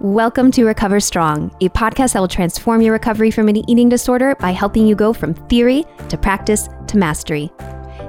Welcome 0.00 0.50
to 0.52 0.64
Recover 0.64 0.98
Strong, 0.98 1.54
a 1.60 1.68
podcast 1.68 2.14
that 2.14 2.20
will 2.20 2.26
transform 2.26 2.80
your 2.80 2.94
recovery 2.94 3.30
from 3.30 3.48
an 3.48 3.68
eating 3.68 3.90
disorder 3.90 4.34
by 4.36 4.50
helping 4.50 4.86
you 4.86 4.94
go 4.94 5.12
from 5.12 5.34
theory 5.34 5.84
to 6.08 6.16
practice 6.16 6.70
to 6.86 6.96
mastery. 6.96 7.52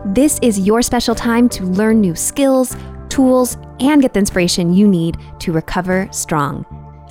This 0.05 0.39
is 0.41 0.57
your 0.57 0.81
special 0.83 1.13
time 1.13 1.49
to 1.49 1.65
learn 1.65 1.99
new 1.99 2.15
skills, 2.15 2.77
tools, 3.09 3.57
and 3.81 4.01
get 4.01 4.13
the 4.13 4.19
inspiration 4.19 4.73
you 4.73 4.87
need 4.87 5.17
to 5.39 5.51
recover 5.51 6.07
strong. 6.13 6.65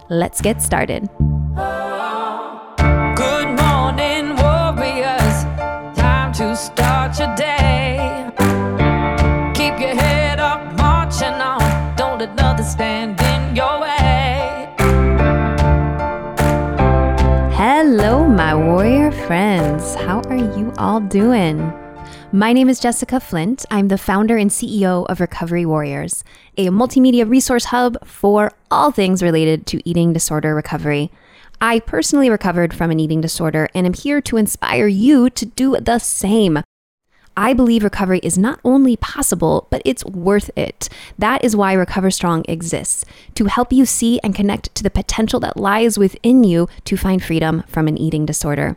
Let's 0.09 0.41
get 0.41 0.62
started. 0.62 1.11
Good 3.17 3.49
morning, 3.61 4.35
warriors. 4.37 5.45
Time 5.95 6.33
to 6.33 6.57
start 6.57 7.19
your 7.19 7.37
day. 7.37 7.50
Doing? 21.09 21.73
My 22.33 22.53
name 22.53 22.69
is 22.69 22.79
Jessica 22.79 23.21
Flint. 23.21 23.65
I'm 23.71 23.89
the 23.89 23.99
founder 23.99 24.37
and 24.37 24.51
CEO 24.51 25.07
of 25.09 25.21
Recovery 25.21 25.65
Warriors, 25.65 26.23
a 26.57 26.69
multimedia 26.69 27.29
resource 27.29 27.67
hub 27.67 27.97
for 28.07 28.53
all 28.71 28.91
things 28.91 29.23
related 29.23 29.67
to 29.69 29.89
eating 29.89 30.13
disorder 30.13 30.55
recovery. 30.55 31.11
I 31.61 31.81
personally 31.81 32.31
recovered 32.31 32.73
from 32.73 32.91
an 32.91 33.01
eating 33.01 33.21
disorder 33.21 33.69
and 33.75 33.87
am 33.87 33.95
here 33.95 34.21
to 34.23 34.37
inspire 34.37 34.87
you 34.87 35.31
to 35.31 35.47
do 35.47 35.77
the 35.81 35.99
same. 35.99 36.61
I 37.37 37.55
believe 37.55 37.85
recovery 37.85 38.21
is 38.23 38.37
not 38.37 38.61
only 38.65 38.97
possible, 38.97 39.67
but 39.71 39.83
it's 39.85 40.05
worth 40.05 40.51
it. 40.57 40.89
That 41.19 41.43
is 41.45 41.57
why 41.57 41.73
Recover 41.73 42.11
Strong 42.11 42.45
exists 42.48 43.05
to 43.35 43.47
help 43.47 43.73
you 43.73 43.87
see 43.87 44.21
and 44.23 44.35
connect 44.35 44.75
to 44.75 44.83
the 44.83 44.91
potential 44.91 45.41
that 45.41 45.57
lies 45.57 45.97
within 45.97 46.45
you 46.45 46.69
to 46.85 46.97
find 46.97 47.23
freedom 47.23 47.62
from 47.67 47.89
an 47.89 47.97
eating 47.97 48.27
disorder. 48.27 48.77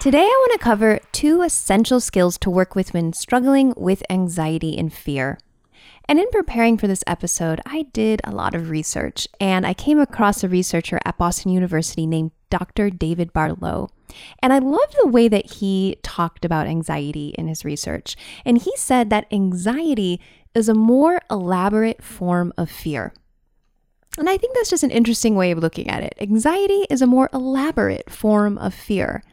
Today, 0.00 0.22
I 0.22 0.46
want 0.46 0.52
to 0.52 0.64
cover 0.64 1.00
two 1.10 1.42
essential 1.42 1.98
skills 1.98 2.38
to 2.38 2.50
work 2.50 2.76
with 2.76 2.94
when 2.94 3.12
struggling 3.12 3.74
with 3.76 4.04
anxiety 4.08 4.78
and 4.78 4.92
fear. 4.92 5.40
And 6.04 6.20
in 6.20 6.30
preparing 6.30 6.78
for 6.78 6.86
this 6.86 7.02
episode, 7.08 7.60
I 7.66 7.82
did 7.92 8.20
a 8.22 8.30
lot 8.30 8.54
of 8.54 8.70
research 8.70 9.26
and 9.40 9.66
I 9.66 9.74
came 9.74 9.98
across 9.98 10.44
a 10.44 10.48
researcher 10.48 11.00
at 11.04 11.18
Boston 11.18 11.50
University 11.50 12.06
named 12.06 12.30
Dr. 12.48 12.90
David 12.90 13.32
Barlow. 13.32 13.90
And 14.40 14.52
I 14.52 14.60
loved 14.60 14.94
the 15.02 15.08
way 15.08 15.26
that 15.26 15.54
he 15.54 15.96
talked 16.04 16.44
about 16.44 16.68
anxiety 16.68 17.34
in 17.36 17.48
his 17.48 17.64
research. 17.64 18.16
And 18.44 18.56
he 18.58 18.72
said 18.76 19.10
that 19.10 19.26
anxiety 19.32 20.20
is 20.54 20.68
a 20.68 20.74
more 20.74 21.20
elaborate 21.28 22.04
form 22.04 22.52
of 22.56 22.70
fear. 22.70 23.12
And 24.16 24.30
I 24.30 24.36
think 24.36 24.54
that's 24.54 24.70
just 24.70 24.84
an 24.84 24.92
interesting 24.92 25.34
way 25.34 25.50
of 25.50 25.58
looking 25.58 25.88
at 25.90 26.04
it. 26.04 26.14
Anxiety 26.20 26.86
is 26.88 27.02
a 27.02 27.06
more 27.06 27.28
elaborate 27.32 28.08
form 28.08 28.58
of 28.58 28.72
fear. 28.72 29.24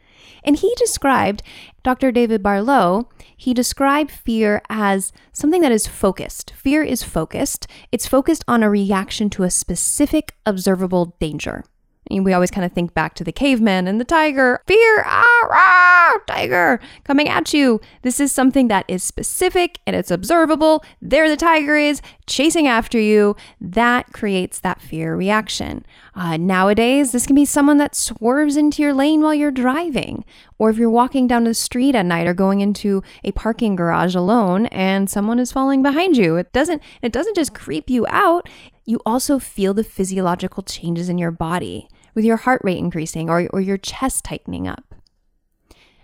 And 0.44 0.56
he 0.56 0.74
described, 0.76 1.42
Dr. 1.82 2.10
David 2.12 2.42
Barlow, 2.42 3.08
he 3.36 3.54
described 3.54 4.10
fear 4.10 4.62
as 4.68 5.12
something 5.32 5.60
that 5.62 5.72
is 5.72 5.86
focused. 5.86 6.52
Fear 6.52 6.82
is 6.82 7.02
focused, 7.02 7.66
it's 7.92 8.06
focused 8.06 8.44
on 8.48 8.62
a 8.62 8.70
reaction 8.70 9.30
to 9.30 9.42
a 9.42 9.50
specific 9.50 10.34
observable 10.44 11.16
danger. 11.20 11.64
We 12.10 12.32
always 12.32 12.50
kind 12.50 12.64
of 12.64 12.72
think 12.72 12.94
back 12.94 13.14
to 13.14 13.24
the 13.24 13.32
caveman 13.32 13.88
and 13.88 14.00
the 14.00 14.04
tiger. 14.04 14.60
Fear, 14.66 15.04
ah, 15.06 15.46
rah, 15.50 16.20
tiger 16.26 16.80
coming 17.04 17.28
at 17.28 17.52
you. 17.52 17.80
This 18.02 18.20
is 18.20 18.32
something 18.32 18.68
that 18.68 18.84
is 18.88 19.02
specific 19.02 19.80
and 19.86 19.96
it's 19.96 20.10
observable. 20.10 20.84
There 21.02 21.28
the 21.28 21.36
tiger 21.36 21.76
is 21.76 22.00
chasing 22.26 22.66
after 22.66 22.98
you. 22.98 23.36
That 23.60 24.12
creates 24.12 24.60
that 24.60 24.80
fear 24.80 25.16
reaction. 25.16 25.84
Uh, 26.14 26.36
nowadays, 26.36 27.12
this 27.12 27.26
can 27.26 27.36
be 27.36 27.44
someone 27.44 27.78
that 27.78 27.94
swerves 27.94 28.56
into 28.56 28.82
your 28.82 28.94
lane 28.94 29.20
while 29.20 29.34
you're 29.34 29.50
driving, 29.50 30.24
or 30.58 30.70
if 30.70 30.78
you're 30.78 30.88
walking 30.88 31.26
down 31.26 31.44
the 31.44 31.54
street 31.54 31.94
at 31.94 32.06
night 32.06 32.26
or 32.26 32.34
going 32.34 32.60
into 32.60 33.02
a 33.24 33.32
parking 33.32 33.76
garage 33.76 34.14
alone 34.14 34.66
and 34.66 35.10
someone 35.10 35.38
is 35.38 35.52
falling 35.52 35.82
behind 35.82 36.16
you. 36.16 36.36
It 36.36 36.52
doesn't. 36.52 36.82
It 37.02 37.12
doesn't 37.12 37.34
just 37.34 37.54
creep 37.54 37.90
you 37.90 38.06
out. 38.08 38.48
You 38.84 39.00
also 39.04 39.38
feel 39.40 39.74
the 39.74 39.82
physiological 39.82 40.62
changes 40.62 41.08
in 41.08 41.18
your 41.18 41.32
body 41.32 41.88
with 42.16 42.24
your 42.24 42.38
heart 42.38 42.60
rate 42.64 42.78
increasing 42.78 43.30
or, 43.30 43.46
or 43.52 43.60
your 43.60 43.76
chest 43.76 44.24
tightening 44.24 44.66
up. 44.66 44.96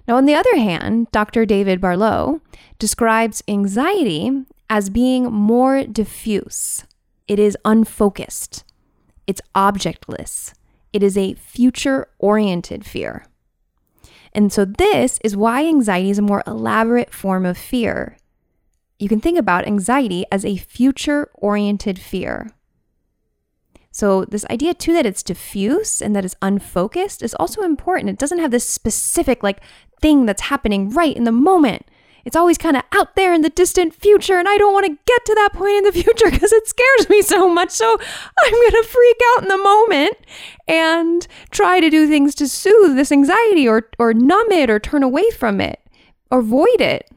Now, 0.07 0.17
on 0.17 0.27
the 0.27 0.35
other 0.35 0.57
hand, 0.57 1.11
Dr. 1.11 1.47
David 1.47 1.81
Barlow 1.81 2.41
describes 2.79 3.43
anxiety 3.49 4.31
as 4.69 4.91
being 4.91 5.25
more 5.33 5.85
diffuse. 5.85 6.85
It 7.27 7.39
is 7.39 7.57
unfocused, 7.65 8.65
it's 9.27 9.41
objectless, 9.55 10.53
it 10.93 11.03
is 11.03 11.17
a 11.17 11.35
future 11.35 12.09
oriented 12.19 12.85
fear. 12.85 13.25
And 14.35 14.53
so, 14.53 14.65
this 14.65 15.19
is 15.25 15.37
why 15.37 15.67
anxiety 15.67 16.11
is 16.11 16.19
a 16.19 16.23
more 16.23 16.43
elaborate 16.47 17.13
form 17.13 17.47
of 17.47 17.57
fear. 17.57 18.17
You 18.99 19.09
can 19.09 19.21
think 19.21 19.39
about 19.39 19.67
anxiety 19.67 20.25
as 20.33 20.45
a 20.45 20.57
future 20.57 21.31
oriented 21.35 21.99
fear. 21.99 22.51
So, 23.95 24.25
this 24.25 24.47
idea 24.47 24.73
too 24.73 24.95
that 24.95 25.05
it's 25.05 25.23
diffuse 25.23 26.01
and 26.01 26.17
that 26.17 26.25
it's 26.25 26.35
unfocused 26.41 27.23
is 27.23 27.35
also 27.35 27.61
important. 27.61 28.09
It 28.09 28.19
doesn't 28.19 28.39
have 28.39 28.51
this 28.51 28.67
specific 28.67 29.43
like 29.43 29.61
thing 30.01 30.25
that's 30.25 30.43
happening 30.43 30.89
right 30.91 31.15
in 31.15 31.25
the 31.25 31.33
moment. 31.33 31.85
It's 32.25 32.37
always 32.37 32.57
kind 32.57 32.77
of 32.77 32.85
out 32.93 33.17
there 33.17 33.35
in 33.35 33.43
the 33.43 33.51
distant 33.51 33.95
future, 33.95 34.39
and 34.39 34.49
I 34.49 34.57
don't 34.57 34.73
want 34.73 34.87
to 34.87 34.99
get 35.07 35.25
to 35.27 35.35
that 35.35 35.53
point 35.53 35.77
in 35.77 35.85
the 35.85 35.93
future 36.03 36.31
because 36.31 36.53
it 36.55 36.67
scares 36.67 37.11
me 37.11 37.21
so 37.21 37.53
much. 37.53 37.71
So, 37.71 37.99
I'm 38.43 38.53
going 38.53 38.83
to 38.83 38.89
freak 38.89 39.21
out 39.35 39.43
in 39.43 39.49
the 39.49 39.59
moment 39.59 40.17
and 40.67 41.27
try 41.51 41.79
to 41.79 41.91
do 41.91 42.09
things 42.09 42.35
to 42.37 42.49
soothe 42.49 42.97
this 42.97 43.13
anxiety 43.13 43.69
or, 43.69 43.91
or 43.99 44.15
numb 44.15 44.51
it 44.53 44.71
or 44.71 44.79
turn 44.79 45.03
away 45.03 45.29
from 45.33 45.61
it 45.61 45.81
or 46.31 46.39
avoid 46.39 46.81
it. 46.81 47.11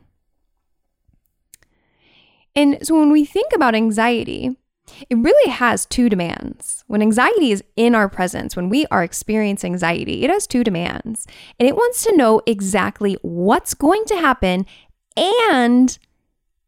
And 2.54 2.86
so, 2.86 3.00
when 3.00 3.12
we 3.12 3.24
think 3.24 3.54
about 3.56 3.76
anxiety, 3.76 4.58
it 5.10 5.16
really 5.16 5.52
has 5.52 5.86
two 5.86 6.10
demands. 6.10 6.84
When 6.88 7.02
anxiety 7.02 7.52
is 7.52 7.64
in 7.76 7.96
our 7.96 8.10
presence, 8.10 8.56
when 8.56 8.70
we 8.70 8.86
are 8.88 9.04
experiencing 9.04 9.74
anxiety, 9.74 10.24
it 10.24 10.30
has 10.30 10.48
two 10.48 10.64
demands. 10.64 11.28
And 11.60 11.68
it 11.68 11.76
wants 11.76 12.04
to 12.04 12.16
know 12.16 12.42
exactly 12.46 13.18
what's 13.22 13.74
going 13.74 14.06
to 14.06 14.16
happen 14.16 14.66
and 15.18 15.98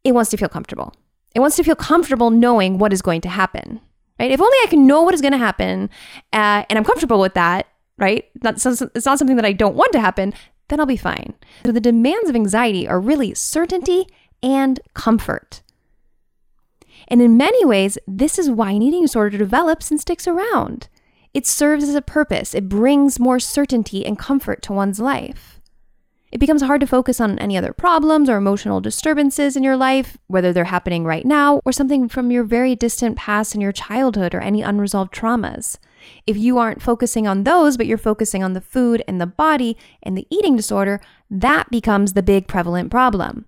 it 0.04 0.12
wants 0.12 0.30
to 0.30 0.36
feel 0.36 0.48
comfortable. 0.48 0.94
It 1.34 1.40
wants 1.40 1.56
to 1.56 1.64
feel 1.64 1.76
comfortable 1.76 2.30
knowing 2.30 2.78
what 2.78 2.92
is 2.92 3.02
going 3.02 3.20
to 3.22 3.28
happen, 3.28 3.80
right? 4.18 4.30
If 4.30 4.40
only 4.40 4.56
I 4.62 4.66
can 4.68 4.86
know 4.86 5.02
what 5.02 5.14
is 5.14 5.20
going 5.20 5.32
to 5.32 5.38
happen 5.38 5.90
uh, 6.32 6.64
and 6.68 6.78
I'm 6.78 6.84
comfortable 6.84 7.20
with 7.20 7.34
that, 7.34 7.66
right? 7.98 8.24
That's, 8.40 8.64
it's 8.64 9.06
not 9.06 9.18
something 9.18 9.36
that 9.36 9.44
I 9.44 9.52
don't 9.52 9.74
want 9.74 9.92
to 9.92 10.00
happen, 10.00 10.32
then 10.68 10.80
I'll 10.80 10.86
be 10.86 10.96
fine. 10.96 11.34
So 11.64 11.72
the 11.72 11.80
demands 11.80 12.28
of 12.28 12.36
anxiety 12.36 12.86
are 12.86 13.00
really 13.00 13.34
certainty 13.34 14.06
and 14.42 14.80
comfort. 14.94 15.62
And 17.08 17.20
in 17.20 17.36
many 17.36 17.64
ways, 17.64 17.98
this 18.06 18.38
is 18.38 18.50
why 18.50 18.72
an 18.72 18.82
eating 18.82 19.02
disorder 19.02 19.38
develops 19.38 19.90
and 19.90 20.00
sticks 20.00 20.28
around. 20.28 20.88
It 21.34 21.46
serves 21.46 21.84
as 21.88 21.94
a 21.94 22.02
purpose, 22.02 22.54
it 22.54 22.68
brings 22.68 23.18
more 23.18 23.40
certainty 23.40 24.04
and 24.06 24.18
comfort 24.18 24.62
to 24.62 24.72
one's 24.72 25.00
life. 25.00 25.58
It 26.30 26.38
becomes 26.38 26.60
hard 26.60 26.82
to 26.82 26.86
focus 26.86 27.20
on 27.20 27.38
any 27.38 27.56
other 27.56 27.72
problems 27.72 28.28
or 28.28 28.36
emotional 28.36 28.82
disturbances 28.82 29.56
in 29.56 29.62
your 29.62 29.78
life, 29.78 30.18
whether 30.26 30.52
they're 30.52 30.64
happening 30.64 31.04
right 31.04 31.24
now 31.24 31.62
or 31.64 31.72
something 31.72 32.06
from 32.06 32.30
your 32.30 32.44
very 32.44 32.76
distant 32.76 33.16
past 33.16 33.54
in 33.54 33.62
your 33.62 33.72
childhood 33.72 34.34
or 34.34 34.40
any 34.40 34.60
unresolved 34.60 35.12
traumas. 35.14 35.78
If 36.26 36.36
you 36.36 36.58
aren't 36.58 36.82
focusing 36.82 37.26
on 37.26 37.44
those, 37.44 37.78
but 37.78 37.86
you're 37.86 37.98
focusing 37.98 38.44
on 38.44 38.52
the 38.52 38.60
food 38.60 39.02
and 39.08 39.18
the 39.18 39.26
body 39.26 39.76
and 40.02 40.16
the 40.16 40.26
eating 40.30 40.54
disorder, 40.54 41.00
that 41.30 41.70
becomes 41.70 42.12
the 42.12 42.22
big 42.22 42.46
prevalent 42.46 42.90
problem. 42.90 43.46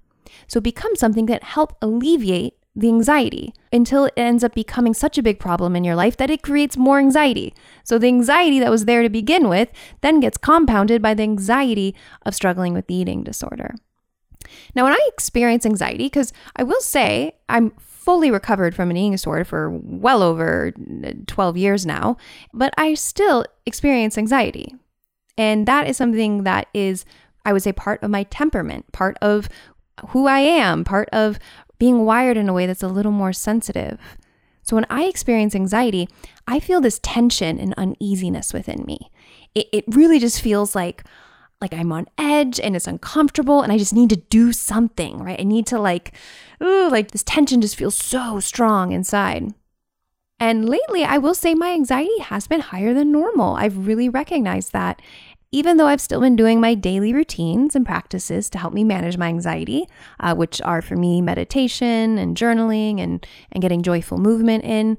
So 0.48 0.58
it 0.58 0.64
becomes 0.64 1.00
something 1.00 1.26
that 1.26 1.44
help 1.44 1.76
alleviate 1.82 2.54
the 2.74 2.88
anxiety 2.88 3.52
until 3.72 4.04
it 4.06 4.14
ends 4.16 4.44
up 4.44 4.54
becoming 4.54 4.94
such 4.94 5.18
a 5.18 5.22
big 5.22 5.38
problem 5.38 5.74
in 5.74 5.84
your 5.84 5.94
life 5.94 6.16
that 6.16 6.30
it 6.30 6.42
creates 6.42 6.76
more 6.76 6.98
anxiety. 6.98 7.52
So 7.84 7.98
the 7.98 8.06
anxiety 8.06 8.60
that 8.60 8.70
was 8.70 8.84
there 8.84 9.02
to 9.02 9.08
begin 9.08 9.48
with 9.48 9.70
then 10.00 10.20
gets 10.20 10.38
compounded 10.38 11.02
by 11.02 11.14
the 11.14 11.24
anxiety 11.24 11.94
of 12.24 12.34
struggling 12.34 12.72
with 12.72 12.86
the 12.86 12.94
eating 12.94 13.24
disorder. 13.24 13.74
Now, 14.74 14.84
when 14.84 14.92
I 14.92 15.08
experience 15.08 15.66
anxiety, 15.66 16.04
because 16.04 16.32
I 16.56 16.62
will 16.62 16.80
say 16.80 17.32
I'm 17.48 17.72
fully 17.78 18.30
recovered 18.30 18.74
from 18.74 18.90
an 18.90 18.96
eating 18.96 19.12
disorder 19.12 19.44
for 19.44 19.70
well 19.70 20.22
over 20.22 20.72
uh, 21.04 21.12
12 21.26 21.56
years 21.56 21.84
now, 21.84 22.16
but 22.52 22.72
I 22.78 22.94
still 22.94 23.44
experience 23.66 24.16
anxiety. 24.16 24.74
And 25.36 25.66
that 25.66 25.88
is 25.88 25.96
something 25.96 26.44
that 26.44 26.68
is, 26.72 27.04
I 27.44 27.52
would 27.52 27.62
say, 27.62 27.72
part 27.72 28.02
of 28.02 28.10
my 28.10 28.24
temperament, 28.24 28.90
part 28.92 29.16
of 29.20 29.48
who 30.08 30.26
I 30.26 30.40
am, 30.40 30.84
part 30.84 31.08
of 31.12 31.38
being 31.80 32.04
wired 32.04 32.36
in 32.36 32.48
a 32.48 32.52
way 32.52 32.66
that's 32.66 32.84
a 32.84 32.88
little 32.88 33.10
more 33.10 33.32
sensitive. 33.32 33.98
So 34.62 34.76
when 34.76 34.86
I 34.88 35.04
experience 35.04 35.56
anxiety, 35.56 36.08
I 36.46 36.60
feel 36.60 36.80
this 36.80 37.00
tension 37.02 37.58
and 37.58 37.74
uneasiness 37.76 38.52
within 38.52 38.84
me. 38.86 39.10
It, 39.56 39.66
it 39.72 39.84
really 39.88 40.20
just 40.20 40.40
feels 40.40 40.76
like 40.76 41.02
like 41.60 41.74
I'm 41.74 41.92
on 41.92 42.06
edge 42.16 42.58
and 42.58 42.74
it's 42.74 42.86
uncomfortable 42.86 43.60
and 43.60 43.70
I 43.70 43.76
just 43.76 43.92
need 43.92 44.08
to 44.10 44.16
do 44.16 44.50
something, 44.50 45.18
right? 45.18 45.38
I 45.38 45.42
need 45.42 45.66
to 45.66 45.78
like, 45.78 46.14
ooh, 46.62 46.88
like 46.88 47.10
this 47.10 47.22
tension 47.22 47.60
just 47.60 47.76
feels 47.76 47.94
so 47.94 48.40
strong 48.40 48.92
inside. 48.92 49.52
And 50.38 50.66
lately, 50.66 51.04
I 51.04 51.18
will 51.18 51.34
say 51.34 51.52
my 51.52 51.72
anxiety 51.72 52.18
has 52.20 52.46
been 52.46 52.60
higher 52.60 52.94
than 52.94 53.12
normal. 53.12 53.56
I've 53.56 53.86
really 53.86 54.08
recognized 54.08 54.72
that. 54.72 55.02
Even 55.52 55.76
though 55.76 55.86
I've 55.86 56.00
still 56.00 56.20
been 56.20 56.36
doing 56.36 56.60
my 56.60 56.74
daily 56.74 57.12
routines 57.12 57.74
and 57.74 57.84
practices 57.84 58.48
to 58.50 58.58
help 58.58 58.72
me 58.72 58.84
manage 58.84 59.18
my 59.18 59.26
anxiety, 59.26 59.86
uh, 60.20 60.34
which 60.34 60.62
are 60.62 60.80
for 60.80 60.96
me 60.96 61.20
meditation 61.20 62.18
and 62.18 62.36
journaling 62.36 63.00
and, 63.00 63.26
and 63.50 63.60
getting 63.60 63.82
joyful 63.82 64.18
movement 64.18 64.64
in, 64.64 64.96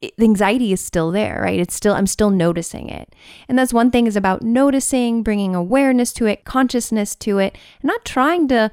the 0.00 0.12
anxiety 0.24 0.72
is 0.72 0.84
still 0.84 1.10
there, 1.10 1.40
right? 1.42 1.58
It's 1.58 1.74
still, 1.74 1.94
I'm 1.94 2.06
still 2.06 2.30
noticing 2.30 2.88
it. 2.88 3.14
And 3.48 3.58
that's 3.58 3.72
one 3.72 3.90
thing 3.90 4.06
is 4.06 4.14
about 4.14 4.42
noticing, 4.42 5.22
bringing 5.22 5.54
awareness 5.54 6.12
to 6.14 6.26
it, 6.26 6.44
consciousness 6.44 7.16
to 7.16 7.38
it, 7.38 7.56
and 7.82 7.88
not 7.88 8.04
trying 8.04 8.46
to 8.48 8.70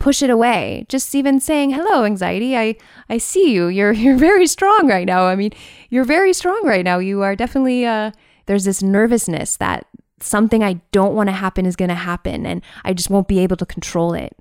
push 0.00 0.20
it 0.20 0.30
away. 0.30 0.84
Just 0.88 1.14
even 1.14 1.38
saying, 1.38 1.70
hello, 1.70 2.04
anxiety. 2.04 2.56
I, 2.56 2.74
I 3.08 3.18
see 3.18 3.52
you. 3.52 3.68
You're, 3.68 3.92
you're 4.04 4.16
very 4.16 4.46
strong 4.46 4.88
right 4.88 5.06
now. 5.06 5.26
I 5.26 5.36
mean, 5.36 5.52
you're 5.90 6.04
very 6.04 6.32
strong 6.32 6.62
right 6.64 6.84
now. 6.84 6.98
You 6.98 7.22
are 7.22 7.36
definitely, 7.36 7.86
uh, 7.86 8.10
there's 8.46 8.64
this 8.64 8.82
nervousness 8.82 9.56
that 9.58 9.86
something 10.20 10.62
I 10.62 10.80
don't 10.92 11.14
want 11.14 11.28
to 11.28 11.34
happen 11.34 11.66
is 11.66 11.76
going 11.76 11.88
to 11.88 11.94
happen 11.94 12.46
and 12.46 12.62
I 12.84 12.92
just 12.94 13.10
won't 13.10 13.28
be 13.28 13.40
able 13.40 13.56
to 13.56 13.66
control 13.66 14.14
it. 14.14 14.36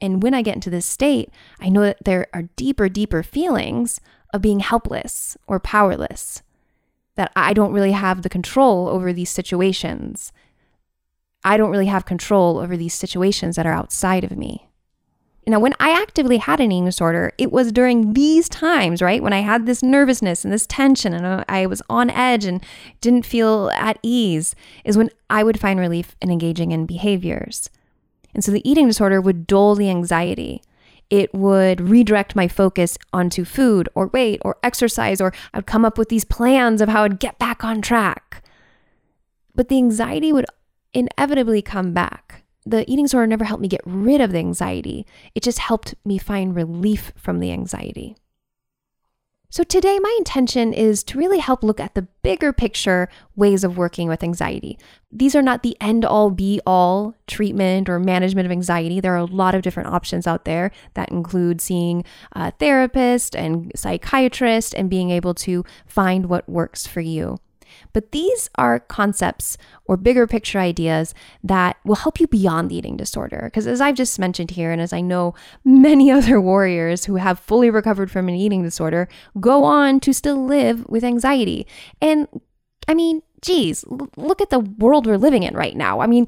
And 0.00 0.22
when 0.22 0.34
I 0.34 0.42
get 0.42 0.54
into 0.54 0.70
this 0.70 0.86
state, 0.86 1.30
I 1.60 1.68
know 1.68 1.82
that 1.82 2.04
there 2.04 2.26
are 2.34 2.50
deeper, 2.56 2.88
deeper 2.88 3.22
feelings 3.22 4.00
of 4.32 4.42
being 4.42 4.60
helpless 4.60 5.36
or 5.46 5.60
powerless, 5.60 6.42
that 7.16 7.32
I 7.36 7.54
don't 7.54 7.72
really 7.72 7.92
have 7.92 8.22
the 8.22 8.28
control 8.28 8.88
over 8.88 9.12
these 9.12 9.30
situations. 9.30 10.32
I 11.44 11.56
don't 11.56 11.70
really 11.70 11.86
have 11.86 12.04
control 12.04 12.58
over 12.58 12.76
these 12.76 12.94
situations 12.94 13.56
that 13.56 13.66
are 13.66 13.72
outside 13.72 14.24
of 14.24 14.36
me. 14.36 14.68
Now, 15.46 15.58
when 15.58 15.74
I 15.78 15.90
actively 15.90 16.38
had 16.38 16.60
an 16.60 16.72
eating 16.72 16.86
disorder, 16.86 17.32
it 17.36 17.52
was 17.52 17.70
during 17.70 18.14
these 18.14 18.48
times, 18.48 19.02
right? 19.02 19.22
When 19.22 19.32
I 19.34 19.40
had 19.40 19.66
this 19.66 19.82
nervousness 19.82 20.44
and 20.44 20.52
this 20.52 20.66
tension 20.66 21.12
and 21.12 21.26
uh, 21.26 21.44
I 21.48 21.66
was 21.66 21.82
on 21.90 22.08
edge 22.10 22.44
and 22.46 22.64
didn't 23.00 23.26
feel 23.26 23.70
at 23.74 23.98
ease, 24.02 24.54
is 24.84 24.96
when 24.96 25.10
I 25.28 25.42
would 25.42 25.60
find 25.60 25.78
relief 25.78 26.16
in 26.22 26.30
engaging 26.30 26.72
in 26.72 26.86
behaviors. 26.86 27.68
And 28.34 28.42
so 28.42 28.52
the 28.52 28.68
eating 28.68 28.86
disorder 28.86 29.20
would 29.20 29.46
dull 29.46 29.74
the 29.74 29.90
anxiety 29.90 30.62
it 31.10 31.34
would 31.34 31.80
redirect 31.80 32.34
my 32.34 32.48
focus 32.48 32.96
onto 33.12 33.44
food 33.44 33.88
or 33.94 34.08
weight 34.08 34.40
or 34.44 34.56
exercise, 34.62 35.20
or 35.20 35.32
I'd 35.52 35.66
come 35.66 35.84
up 35.84 35.98
with 35.98 36.08
these 36.08 36.24
plans 36.24 36.80
of 36.80 36.88
how 36.88 37.04
I'd 37.04 37.20
get 37.20 37.38
back 37.38 37.64
on 37.64 37.82
track. 37.82 38.42
But 39.54 39.68
the 39.68 39.76
anxiety 39.76 40.32
would 40.32 40.46
inevitably 40.92 41.62
come 41.62 41.92
back. 41.92 42.43
The 42.66 42.90
eating 42.90 43.04
disorder 43.04 43.26
never 43.26 43.44
helped 43.44 43.62
me 43.62 43.68
get 43.68 43.82
rid 43.84 44.20
of 44.20 44.32
the 44.32 44.38
anxiety, 44.38 45.06
it 45.34 45.42
just 45.42 45.58
helped 45.58 45.94
me 46.04 46.18
find 46.18 46.56
relief 46.56 47.12
from 47.16 47.40
the 47.40 47.52
anxiety. 47.52 48.16
So, 49.54 49.62
today, 49.62 50.00
my 50.00 50.12
intention 50.18 50.72
is 50.72 51.04
to 51.04 51.16
really 51.16 51.38
help 51.38 51.62
look 51.62 51.78
at 51.78 51.94
the 51.94 52.08
bigger 52.24 52.52
picture 52.52 53.08
ways 53.36 53.62
of 53.62 53.78
working 53.78 54.08
with 54.08 54.24
anxiety. 54.24 54.80
These 55.12 55.36
are 55.36 55.42
not 55.42 55.62
the 55.62 55.76
end 55.80 56.04
all 56.04 56.30
be 56.30 56.60
all 56.66 57.14
treatment 57.28 57.88
or 57.88 58.00
management 58.00 58.46
of 58.46 58.50
anxiety. 58.50 58.98
There 58.98 59.14
are 59.14 59.18
a 59.18 59.24
lot 59.24 59.54
of 59.54 59.62
different 59.62 59.90
options 59.90 60.26
out 60.26 60.44
there 60.44 60.72
that 60.94 61.10
include 61.10 61.60
seeing 61.60 62.04
a 62.32 62.50
therapist 62.50 63.36
and 63.36 63.70
psychiatrist 63.76 64.74
and 64.74 64.90
being 64.90 65.10
able 65.10 65.34
to 65.34 65.64
find 65.86 66.26
what 66.26 66.48
works 66.48 66.84
for 66.84 67.00
you. 67.00 67.38
But 67.92 68.12
these 68.12 68.50
are 68.56 68.80
concepts 68.80 69.56
or 69.86 69.96
bigger 69.96 70.26
picture 70.26 70.58
ideas 70.58 71.14
that 71.42 71.76
will 71.84 71.96
help 71.96 72.20
you 72.20 72.26
beyond 72.26 72.70
the 72.70 72.76
eating 72.76 72.96
disorder. 72.96 73.42
Because 73.44 73.66
as 73.66 73.80
I've 73.80 73.94
just 73.94 74.18
mentioned 74.18 74.52
here, 74.52 74.72
and 74.72 74.80
as 74.80 74.92
I 74.92 75.00
know 75.00 75.34
many 75.64 76.10
other 76.10 76.40
warriors 76.40 77.04
who 77.04 77.16
have 77.16 77.38
fully 77.38 77.70
recovered 77.70 78.10
from 78.10 78.28
an 78.28 78.34
eating 78.34 78.62
disorder 78.62 79.08
go 79.40 79.64
on 79.64 80.00
to 80.00 80.12
still 80.12 80.44
live 80.44 80.86
with 80.88 81.04
anxiety. 81.04 81.66
And 82.00 82.28
I 82.88 82.94
mean, 82.94 83.22
geez, 83.42 83.84
look 84.16 84.40
at 84.40 84.50
the 84.50 84.60
world 84.60 85.06
we're 85.06 85.16
living 85.16 85.42
in 85.42 85.54
right 85.54 85.76
now. 85.76 86.00
I 86.00 86.06
mean, 86.06 86.26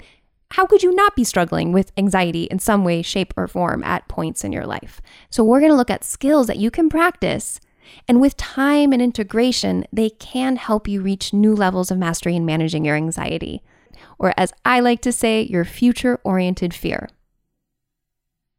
how 0.53 0.67
could 0.67 0.83
you 0.83 0.95
not 0.95 1.17
be 1.17 1.25
struggling 1.25 1.73
with 1.73 1.93
anxiety 1.97 2.45
in 2.45 2.59
some 2.59 2.85
way, 2.85 3.03
shape, 3.03 3.35
or 3.37 3.49
form 3.49 3.83
at 3.83 4.07
points 4.09 4.45
in 4.45 4.53
your 4.53 4.67
life? 4.67 5.01
So, 5.29 5.43
we're 5.43 5.61
going 5.61 5.73
to 5.73 5.77
look 5.77 5.91
at 5.91 6.05
skills 6.05 6.47
that 6.47 6.59
you 6.59 6.71
can 6.71 6.89
practice 6.89 7.61
and 8.09 8.21
with 8.21 8.37
time 8.37 8.93
and 8.93 9.03
integration, 9.03 9.85
they 9.93 10.11
can 10.11 10.56
help 10.56 10.88
you 10.88 11.03
reach 11.03 11.33
new 11.33 11.55
levels 11.55 11.91
of 11.91 11.99
mastery 11.99 12.37
in 12.37 12.44
managing 12.44 12.85
your 12.85 12.97
anxiety, 12.97 13.62
or 14.19 14.33
as 14.37 14.53
I 14.65 14.81
like 14.81 15.00
to 15.03 15.12
say, 15.12 15.43
your 15.43 15.65
future 15.65 16.21
oriented 16.25 16.75
fear. 16.75 17.09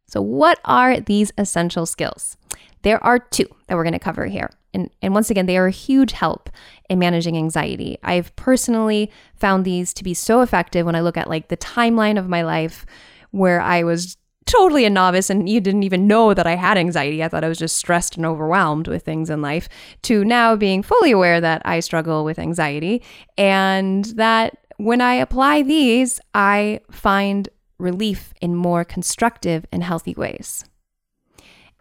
So, 0.08 0.22
what 0.22 0.60
are 0.64 1.00
these 1.00 1.32
essential 1.38 1.86
skills? 1.86 2.38
There 2.84 3.04
are 3.04 3.20
two 3.20 3.48
that 3.68 3.76
we're 3.76 3.84
going 3.84 3.94
to 3.94 4.00
cover 4.00 4.28
here. 4.28 4.50
And, 4.74 4.90
and 5.02 5.14
once 5.14 5.30
again, 5.30 5.48
they 5.48 5.58
are 5.58 5.68
a 5.68 5.72
huge 5.72 6.12
help 6.12 6.50
in 6.90 7.00
managing 7.00 7.36
anxiety. 7.36 7.98
I've 8.04 8.36
personally 8.36 9.12
found 9.36 9.66
these 9.66 9.94
to 9.96 10.04
be 10.04 10.14
so 10.14 10.42
effective 10.42 10.86
when 10.86 10.96
I 10.96 11.02
look 11.02 11.18
at 11.18 11.30
like 11.30 11.48
the 11.48 11.58
timeline 11.58 12.18
of 12.20 12.30
my 12.30 12.44
life 12.44 12.86
where 13.32 13.60
I 13.60 13.84
was 13.84 14.18
totally 14.48 14.86
a 14.86 14.90
novice 14.90 15.30
and 15.30 15.48
you 15.48 15.62
didn't 15.62 15.84
even 15.84 16.08
know 16.08 16.34
that 16.34 16.48
I 16.48 16.56
had 16.56 16.78
anxiety. 16.78 17.24
I 17.24 17.28
thought 17.28 17.44
I 17.44 17.50
was 17.50 17.60
just 17.60 17.78
stressed 17.78 18.18
and 18.18 18.26
overwhelmed 18.26 18.88
with 18.88 19.04
things 19.04 19.30
in 19.30 19.42
life, 19.42 19.70
to 20.04 20.26
now 20.26 20.56
being 20.56 20.82
fully 20.82 21.12
aware 21.12 21.40
that 21.40 21.62
I 21.66 21.82
struggle 21.82 22.24
with 22.24 22.40
anxiety 22.40 23.04
and 23.38 24.06
that 24.16 24.58
when 24.78 25.02
I 25.02 25.16
apply 25.16 25.64
these, 25.64 26.20
I 26.34 26.82
find 26.90 27.50
relief 27.80 28.34
in 28.42 28.56
more 28.56 28.84
constructive 28.84 29.66
and 29.72 29.84
healthy 29.84 30.14
ways. 30.16 30.66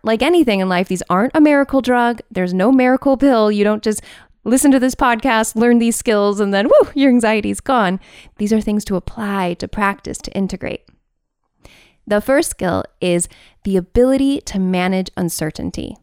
Like 0.03 0.23
anything 0.23 0.61
in 0.61 0.69
life, 0.69 0.89
these 0.89 1.03
aren't 1.09 1.35
a 1.35 1.41
miracle 1.41 1.81
drug. 1.81 2.21
There's 2.31 2.55
no 2.55 2.71
miracle 2.71 3.17
pill. 3.17 3.51
You 3.51 3.65
don't 3.65 3.83
just 3.83 4.03
listen 4.45 4.71
to 4.71 4.79
this 4.79 4.95
podcast, 4.95 5.57
learn 5.57 5.79
these 5.79 5.97
skills, 5.97 6.39
and 6.39 6.55
then, 6.55 6.69
whoo, 6.69 6.91
your 6.95 7.11
anxiety's 7.11 7.61
gone. 7.61 7.99
These 8.37 8.53
are 8.53 8.61
things 8.61 8.85
to 8.85 8.97
apply, 8.97 9.55
to 9.55 9.67
practice, 9.67 10.19
to 10.19 10.31
integrate. 10.33 10.85
The 12.07 12.21
first 12.21 12.51
skill 12.51 12.85
is 13.01 13.29
the 13.65 13.77
ability 13.77 14.41
to 14.43 14.61
manage 14.61 15.11
uncertainty. 15.17 15.97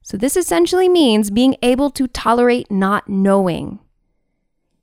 So, 0.00 0.16
this 0.16 0.36
essentially 0.36 0.88
means 0.88 1.30
being 1.30 1.56
able 1.60 1.90
to 1.90 2.06
tolerate 2.06 2.70
not 2.70 3.08
knowing, 3.08 3.80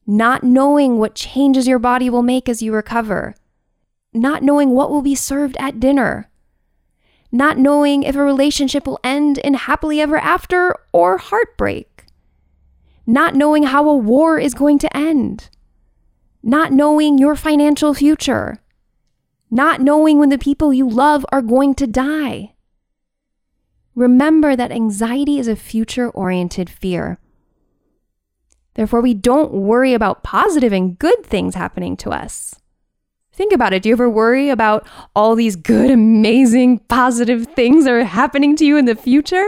not 0.06 0.44
knowing 0.44 0.98
what 0.98 1.16
changes 1.16 1.68
your 1.68 1.80
body 1.80 2.10
will 2.10 2.22
make 2.22 2.50
as 2.50 2.62
you 2.62 2.74
recover, 2.74 3.34
not 4.14 4.44
knowing 4.44 4.72
what 4.72 4.92
will 4.92 5.02
be 5.02 5.16
served 5.16 5.56
at 5.58 5.80
dinner, 5.80 6.30
not 7.32 7.58
knowing 7.58 8.04
if 8.04 8.16
a 8.16 8.24
relationship 8.24 8.86
will 8.86 9.00
end 9.04 9.38
in 9.40 9.54
happily 9.54 10.02
ever 10.02 10.18
after 10.18 10.76
or 10.92 11.18
heartbreak, 11.18 12.06
not 13.08 13.36
knowing 13.36 13.64
how 13.64 13.88
a 13.90 13.96
war 13.96 14.38
is 14.38 14.54
going 14.54 14.78
to 14.80 14.96
end, 14.96 15.50
not 16.44 16.72
knowing 16.72 17.18
your 17.18 17.36
financial 17.36 17.94
future 17.94 18.60
not 19.50 19.82
knowing 19.82 20.20
when 20.20 20.30
the 20.30 20.38
people 20.38 20.74
you 20.74 20.90
love 20.90 21.26
are 21.32 21.42
going 21.42 21.76
to 21.76 21.88
die. 21.88 22.54
Remember 23.96 24.56
that 24.56 24.72
anxiety 24.72 25.40
is 25.40 25.48
a 25.48 25.56
future 25.56 26.10
oriented 26.10 26.70
fear. 26.70 27.18
Therefore, 28.74 29.02
we 29.02 29.14
don't 29.14 29.54
worry 29.54 29.94
about 29.94 30.24
positive 30.24 30.74
and 30.74 31.00
good 31.00 31.24
things 31.24 31.56
happening 31.56 31.96
to 31.98 32.10
us. 32.10 32.56
Think 33.32 33.54
about 33.54 33.74
it. 33.74 33.84
Do 33.84 33.90
you 33.90 33.96
ever 33.96 34.10
worry 34.10 34.50
about 34.50 34.88
all 35.16 35.36
these 35.36 35.56
good, 35.56 35.92
amazing, 35.92 36.80
positive 36.80 37.48
things 37.48 37.86
that 37.86 37.94
are 37.94 38.04
happening 38.04 38.56
to 38.58 38.66
you 38.66 38.78
in 38.78 38.86
the 38.86 38.96
future? 38.96 39.46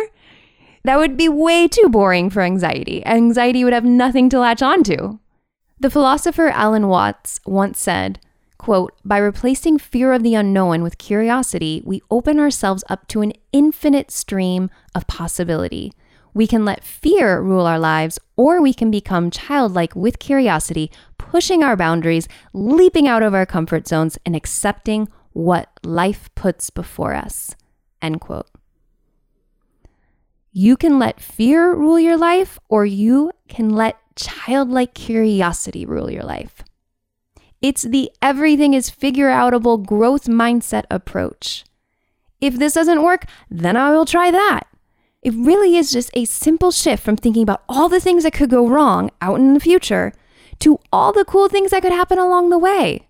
That 0.83 0.97
would 0.97 1.17
be 1.17 1.27
way 1.27 1.67
too 1.67 1.89
boring 1.89 2.29
for 2.29 2.41
anxiety. 2.41 3.05
Anxiety 3.05 3.63
would 3.63 3.73
have 3.73 3.83
nothing 3.83 4.29
to 4.29 4.39
latch 4.39 4.61
onto. 4.61 5.19
The 5.79 5.89
philosopher 5.89 6.47
Alan 6.47 6.87
Watts 6.87 7.39
once 7.45 7.79
said, 7.79 8.19
Quote, 8.57 8.93
by 9.05 9.17
replacing 9.17 9.77
fear 9.77 10.13
of 10.13 10.23
the 10.23 10.35
unknown 10.35 10.81
with 10.81 10.97
curiosity, 10.97 11.81
we 11.85 12.01
open 12.09 12.39
ourselves 12.39 12.83
up 12.89 13.07
to 13.07 13.21
an 13.21 13.33
infinite 13.53 14.09
stream 14.11 14.69
of 14.95 15.07
possibility. 15.07 15.93
We 16.33 16.47
can 16.47 16.65
let 16.65 16.83
fear 16.83 17.39
rule 17.41 17.65
our 17.65 17.79
lives, 17.79 18.19
or 18.35 18.61
we 18.61 18.73
can 18.73 18.91
become 18.91 19.31
childlike 19.31 19.95
with 19.95 20.19
curiosity, 20.19 20.91
pushing 21.17 21.63
our 21.63 21.75
boundaries, 21.75 22.27
leaping 22.53 23.07
out 23.07 23.23
of 23.23 23.33
our 23.33 23.45
comfort 23.45 23.87
zones, 23.87 24.17
and 24.25 24.35
accepting 24.35 25.07
what 25.33 25.69
life 25.83 26.29
puts 26.35 26.69
before 26.69 27.13
us. 27.13 27.55
End 28.01 28.21
quote. 28.21 28.49
You 30.51 30.75
can 30.77 30.97
let 30.97 31.19
fear 31.19 31.75
rule 31.75 31.99
your 31.99 32.17
life, 32.17 32.57
or 32.69 32.85
you 32.85 33.31
can 33.47 33.69
let 33.69 33.97
childlike 34.15 34.95
curiosity 34.95 35.85
rule 35.85 36.09
your 36.09 36.23
life. 36.23 36.63
It's 37.61 37.81
the 37.81 38.11
everything 38.21 38.73
is 38.73 38.89
figure 38.89 39.29
outable 39.29 39.83
growth 39.83 40.25
mindset 40.25 40.83
approach. 40.91 41.65
If 42.39 42.59
this 42.59 42.73
doesn't 42.73 43.03
work, 43.03 43.25
then 43.49 43.75
I 43.75 43.91
will 43.91 44.05
try 44.05 44.29
that. 44.31 44.67
It 45.23 45.33
really 45.33 45.75
is 45.75 45.91
just 45.91 46.11
a 46.13 46.25
simple 46.25 46.71
shift 46.71 47.03
from 47.03 47.17
thinking 47.17 47.43
about 47.43 47.63
all 47.67 47.89
the 47.89 47.99
things 47.99 48.23
that 48.23 48.33
could 48.33 48.49
go 48.49 48.67
wrong 48.67 49.09
out 49.21 49.39
in 49.39 49.53
the 49.53 49.59
future 49.59 50.13
to 50.59 50.79
all 50.91 51.11
the 51.11 51.25
cool 51.25 51.49
things 51.49 51.71
that 51.71 51.81
could 51.81 51.91
happen 51.91 52.19
along 52.19 52.49
the 52.49 52.59
way. 52.59 53.07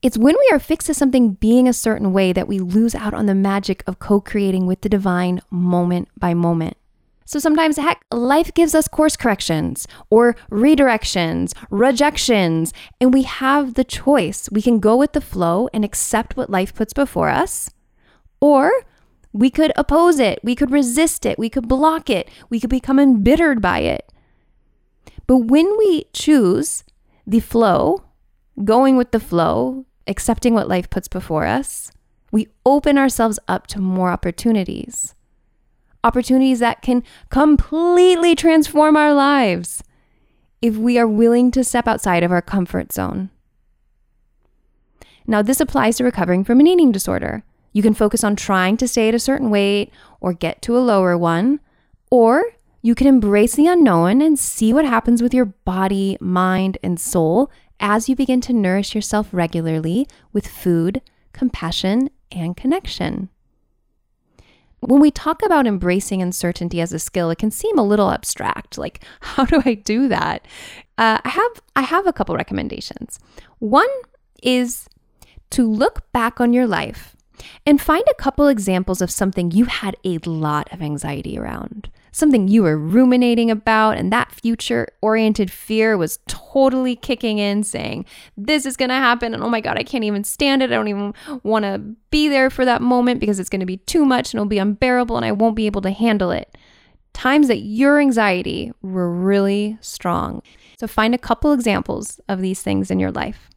It's 0.00 0.18
when 0.18 0.36
we 0.38 0.48
are 0.52 0.60
fixed 0.60 0.86
to 0.86 0.94
something 0.94 1.32
being 1.32 1.66
a 1.66 1.72
certain 1.72 2.12
way 2.12 2.32
that 2.32 2.46
we 2.46 2.60
lose 2.60 2.94
out 2.94 3.14
on 3.14 3.26
the 3.26 3.34
magic 3.34 3.82
of 3.86 3.98
co 3.98 4.20
creating 4.20 4.66
with 4.66 4.82
the 4.82 4.88
divine 4.88 5.40
moment 5.50 6.08
by 6.16 6.34
moment. 6.34 6.76
So 7.28 7.38
sometimes, 7.38 7.76
heck, 7.76 8.06
life 8.10 8.54
gives 8.54 8.74
us 8.74 8.88
course 8.88 9.14
corrections 9.14 9.86
or 10.08 10.34
redirections, 10.50 11.52
rejections, 11.68 12.72
and 13.02 13.12
we 13.12 13.24
have 13.24 13.74
the 13.74 13.84
choice. 13.84 14.48
We 14.50 14.62
can 14.62 14.80
go 14.80 14.96
with 14.96 15.12
the 15.12 15.20
flow 15.20 15.68
and 15.74 15.84
accept 15.84 16.38
what 16.38 16.48
life 16.48 16.74
puts 16.74 16.94
before 16.94 17.28
us, 17.28 17.68
or 18.40 18.72
we 19.30 19.50
could 19.50 19.72
oppose 19.76 20.18
it, 20.18 20.40
we 20.42 20.54
could 20.54 20.70
resist 20.70 21.26
it, 21.26 21.38
we 21.38 21.50
could 21.50 21.68
block 21.68 22.08
it, 22.08 22.30
we 22.48 22.58
could 22.58 22.70
become 22.70 22.98
embittered 22.98 23.60
by 23.60 23.80
it. 23.80 24.10
But 25.26 25.48
when 25.48 25.76
we 25.76 26.04
choose 26.14 26.82
the 27.26 27.40
flow, 27.40 28.04
going 28.64 28.96
with 28.96 29.10
the 29.10 29.20
flow, 29.20 29.84
accepting 30.06 30.54
what 30.54 30.66
life 30.66 30.88
puts 30.88 31.08
before 31.08 31.44
us, 31.44 31.92
we 32.32 32.48
open 32.64 32.96
ourselves 32.96 33.38
up 33.46 33.66
to 33.66 33.80
more 33.80 34.08
opportunities. 34.08 35.14
Opportunities 36.08 36.60
that 36.60 36.80
can 36.80 37.04
completely 37.28 38.34
transform 38.34 38.96
our 38.96 39.12
lives 39.12 39.84
if 40.62 40.74
we 40.74 40.98
are 40.98 41.06
willing 41.06 41.50
to 41.50 41.62
step 41.62 41.86
outside 41.86 42.22
of 42.22 42.32
our 42.32 42.40
comfort 42.40 42.94
zone. 42.94 43.28
Now, 45.26 45.42
this 45.42 45.60
applies 45.60 45.98
to 45.98 46.04
recovering 46.04 46.44
from 46.44 46.60
an 46.60 46.66
eating 46.66 46.92
disorder. 46.92 47.44
You 47.74 47.82
can 47.82 47.92
focus 47.92 48.24
on 48.24 48.36
trying 48.36 48.78
to 48.78 48.88
stay 48.88 49.10
at 49.10 49.14
a 49.14 49.18
certain 49.18 49.50
weight 49.50 49.92
or 50.18 50.32
get 50.32 50.62
to 50.62 50.78
a 50.78 50.80
lower 50.80 51.18
one, 51.18 51.60
or 52.10 52.42
you 52.80 52.94
can 52.94 53.06
embrace 53.06 53.56
the 53.56 53.66
unknown 53.66 54.22
and 54.22 54.38
see 54.38 54.72
what 54.72 54.86
happens 54.86 55.20
with 55.20 55.34
your 55.34 55.44
body, 55.44 56.16
mind, 56.22 56.78
and 56.82 56.98
soul 56.98 57.50
as 57.80 58.08
you 58.08 58.16
begin 58.16 58.40
to 58.40 58.54
nourish 58.54 58.94
yourself 58.94 59.28
regularly 59.30 60.08
with 60.32 60.48
food, 60.48 61.02
compassion, 61.34 62.08
and 62.32 62.56
connection. 62.56 63.28
When 64.80 65.00
we 65.00 65.10
talk 65.10 65.42
about 65.44 65.66
embracing 65.66 66.22
uncertainty 66.22 66.80
as 66.80 66.92
a 66.92 66.98
skill, 66.98 67.30
it 67.30 67.38
can 67.38 67.50
seem 67.50 67.78
a 67.78 67.82
little 67.82 68.10
abstract. 68.10 68.78
Like, 68.78 69.04
how 69.20 69.44
do 69.44 69.62
I 69.64 69.74
do 69.74 70.08
that? 70.08 70.46
Uh, 70.96 71.18
I 71.24 71.28
have 71.28 71.62
I 71.76 71.82
have 71.82 72.06
a 72.06 72.12
couple 72.12 72.34
recommendations. 72.34 73.18
One 73.58 73.88
is 74.42 74.88
to 75.50 75.68
look 75.68 76.10
back 76.12 76.40
on 76.40 76.52
your 76.52 76.66
life 76.66 77.16
and 77.66 77.80
find 77.80 78.04
a 78.10 78.14
couple 78.14 78.48
examples 78.48 79.00
of 79.00 79.10
something 79.10 79.50
you 79.50 79.66
had 79.66 79.96
a 80.04 80.18
lot 80.24 80.72
of 80.72 80.82
anxiety 80.82 81.38
around, 81.38 81.90
something 82.12 82.48
you 82.48 82.62
were 82.62 82.76
ruminating 82.76 83.50
about, 83.50 83.96
and 83.96 84.12
that 84.12 84.32
future 84.32 84.88
oriented 85.00 85.50
fear 85.50 85.96
was 85.96 86.18
totally 86.26 86.96
kicking 86.96 87.38
in, 87.38 87.62
saying, 87.62 88.04
This 88.36 88.66
is 88.66 88.76
to 88.90 88.94
happen. 88.94 89.34
And 89.34 89.42
oh 89.42 89.48
my 89.48 89.60
God, 89.60 89.78
I 89.78 89.82
can't 89.82 90.04
even 90.04 90.24
stand 90.24 90.62
it. 90.62 90.70
I 90.70 90.74
don't 90.74 90.88
even 90.88 91.14
want 91.42 91.64
to 91.64 91.78
be 92.10 92.28
there 92.28 92.50
for 92.50 92.64
that 92.64 92.82
moment 92.82 93.20
because 93.20 93.38
it's 93.38 93.50
to 93.60 93.66
be 93.66 93.78
too 93.78 94.04
much 94.04 94.32
and 94.32 94.38
it'll 94.38 94.48
be 94.48 94.58
unbearable 94.58 95.16
and 95.16 95.24
I 95.24 95.32
won't 95.32 95.56
be 95.56 95.66
able 95.66 95.82
to 95.82 95.90
handle 95.90 96.30
it. 96.30 96.56
Times 97.12 97.48
that 97.48 97.60
your 97.60 97.98
anxiety 97.98 98.72
were 98.82 99.10
really 99.12 99.76
strong. 99.80 100.42
So 100.78 100.86
find 100.86 101.14
a 101.14 101.18
couple 101.18 101.52
examples 101.52 102.20
of 102.28 102.40
these 102.40 102.62
things 102.62 102.90
in 102.90 103.00
your 103.00 103.10
life. 103.10 103.50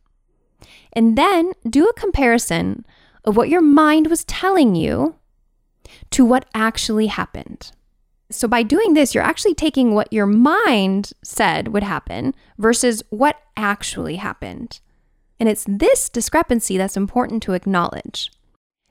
And 0.94 1.18
then 1.18 1.54
do 1.70 1.88
a 1.88 1.94
comparison 1.94 2.86
of 3.26 3.38
what 3.38 3.50
your 3.50 3.62
mind 3.62 4.08
was 4.08 4.26
telling 4.26 4.76
you 4.76 5.16
to 6.12 6.26
what 6.26 6.46
actually 6.54 7.08
happened. 7.08 7.72
So, 8.30 8.48
by 8.48 8.64
doing 8.64 8.94
this, 8.94 9.14
you're 9.14 9.24
actually 9.24 9.54
taking 9.54 9.94
what 9.94 10.12
your 10.14 10.26
mind 10.26 11.12
said 11.22 11.70
would 11.70 11.84
happen 11.84 12.34
versus 12.58 13.04
what 13.10 13.42
actually 13.58 14.16
happened. 14.16 14.80
And 15.40 15.50
it's 15.50 15.66
this 15.68 16.08
discrepancy 16.08 16.78
that's 16.78 16.96
important 16.96 17.44
to 17.44 17.54
acknowledge. 17.54 18.32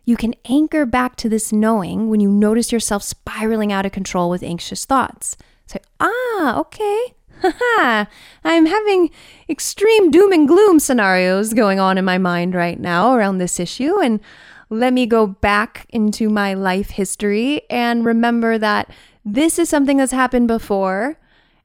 You 0.05 0.17
can 0.17 0.35
anchor 0.47 0.85
back 0.85 1.17
to 1.17 1.29
this 1.29 1.53
knowing 1.53 2.11
when 2.11 2.21
you 2.21 2.31
notice 2.31 2.73
yourself 2.73 3.03
spiraling 3.03 3.73
out 3.73 3.87
of 3.87 3.93
control 3.93 4.29
with 4.29 4.43
anxious 4.43 4.85
thoughts. 4.85 5.37
Say, 5.67 5.79
ah, 6.01 6.59
okay, 6.59 7.15
I'm 7.43 8.67
having 8.67 9.11
extreme 9.49 10.11
doom 10.11 10.33
and 10.33 10.47
gloom 10.49 10.79
scenarios 10.79 11.55
going 11.55 11.81
on 11.81 11.99
in 11.99 12.05
my 12.05 12.19
mind 12.19 12.55
right 12.55 12.79
now 12.79 13.15
around 13.15 13.39
this 13.39 13.59
issue. 13.61 14.01
And 14.01 14.21
let 14.69 14.93
me 14.93 15.07
go 15.07 15.27
back 15.27 15.87
into 15.91 16.29
my 16.29 16.55
life 16.55 16.91
history 16.91 17.63
and 17.71 18.05
remember 18.05 18.59
that 18.59 18.91
this 19.25 19.59
is 19.59 19.69
something 19.69 19.97
that's 19.97 20.13
happened 20.13 20.49
before 20.49 21.19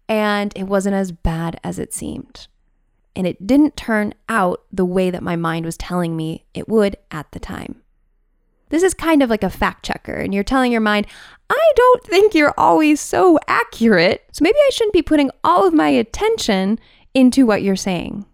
and 0.07 0.51
it 0.55 0.63
wasn't 0.63 0.95
as 0.95 1.11
bad 1.11 1.59
as 1.63 1.79
it 1.79 1.93
seemed. 1.93 2.47
And 3.15 3.25
it 3.25 3.47
didn't 3.47 3.77
turn 3.77 4.13
out 4.27 4.63
the 4.71 4.85
way 4.85 5.09
that 5.09 5.23
my 5.23 5.35
mind 5.35 5.65
was 5.65 5.77
telling 5.77 6.17
me 6.17 6.45
it 6.53 6.67
would 6.67 6.97
at 7.11 7.31
the 7.31 7.39
time. 7.39 7.81
This 8.69 8.83
is 8.83 8.93
kind 8.93 9.21
of 9.21 9.29
like 9.29 9.43
a 9.43 9.49
fact 9.49 9.85
checker, 9.85 10.15
and 10.15 10.33
you're 10.33 10.43
telling 10.43 10.71
your 10.71 10.81
mind, 10.81 11.05
I 11.49 11.71
don't 11.75 12.03
think 12.03 12.33
you're 12.33 12.53
always 12.57 12.99
so 12.99 13.39
accurate, 13.47 14.23
so 14.31 14.43
maybe 14.43 14.57
I 14.57 14.69
shouldn't 14.71 14.93
be 14.93 15.01
putting 15.01 15.31
all 15.43 15.67
of 15.67 15.73
my 15.73 15.89
attention 15.89 16.79
into 17.13 17.45
what 17.45 17.61
you're 17.61 17.75
saying. 17.75 18.25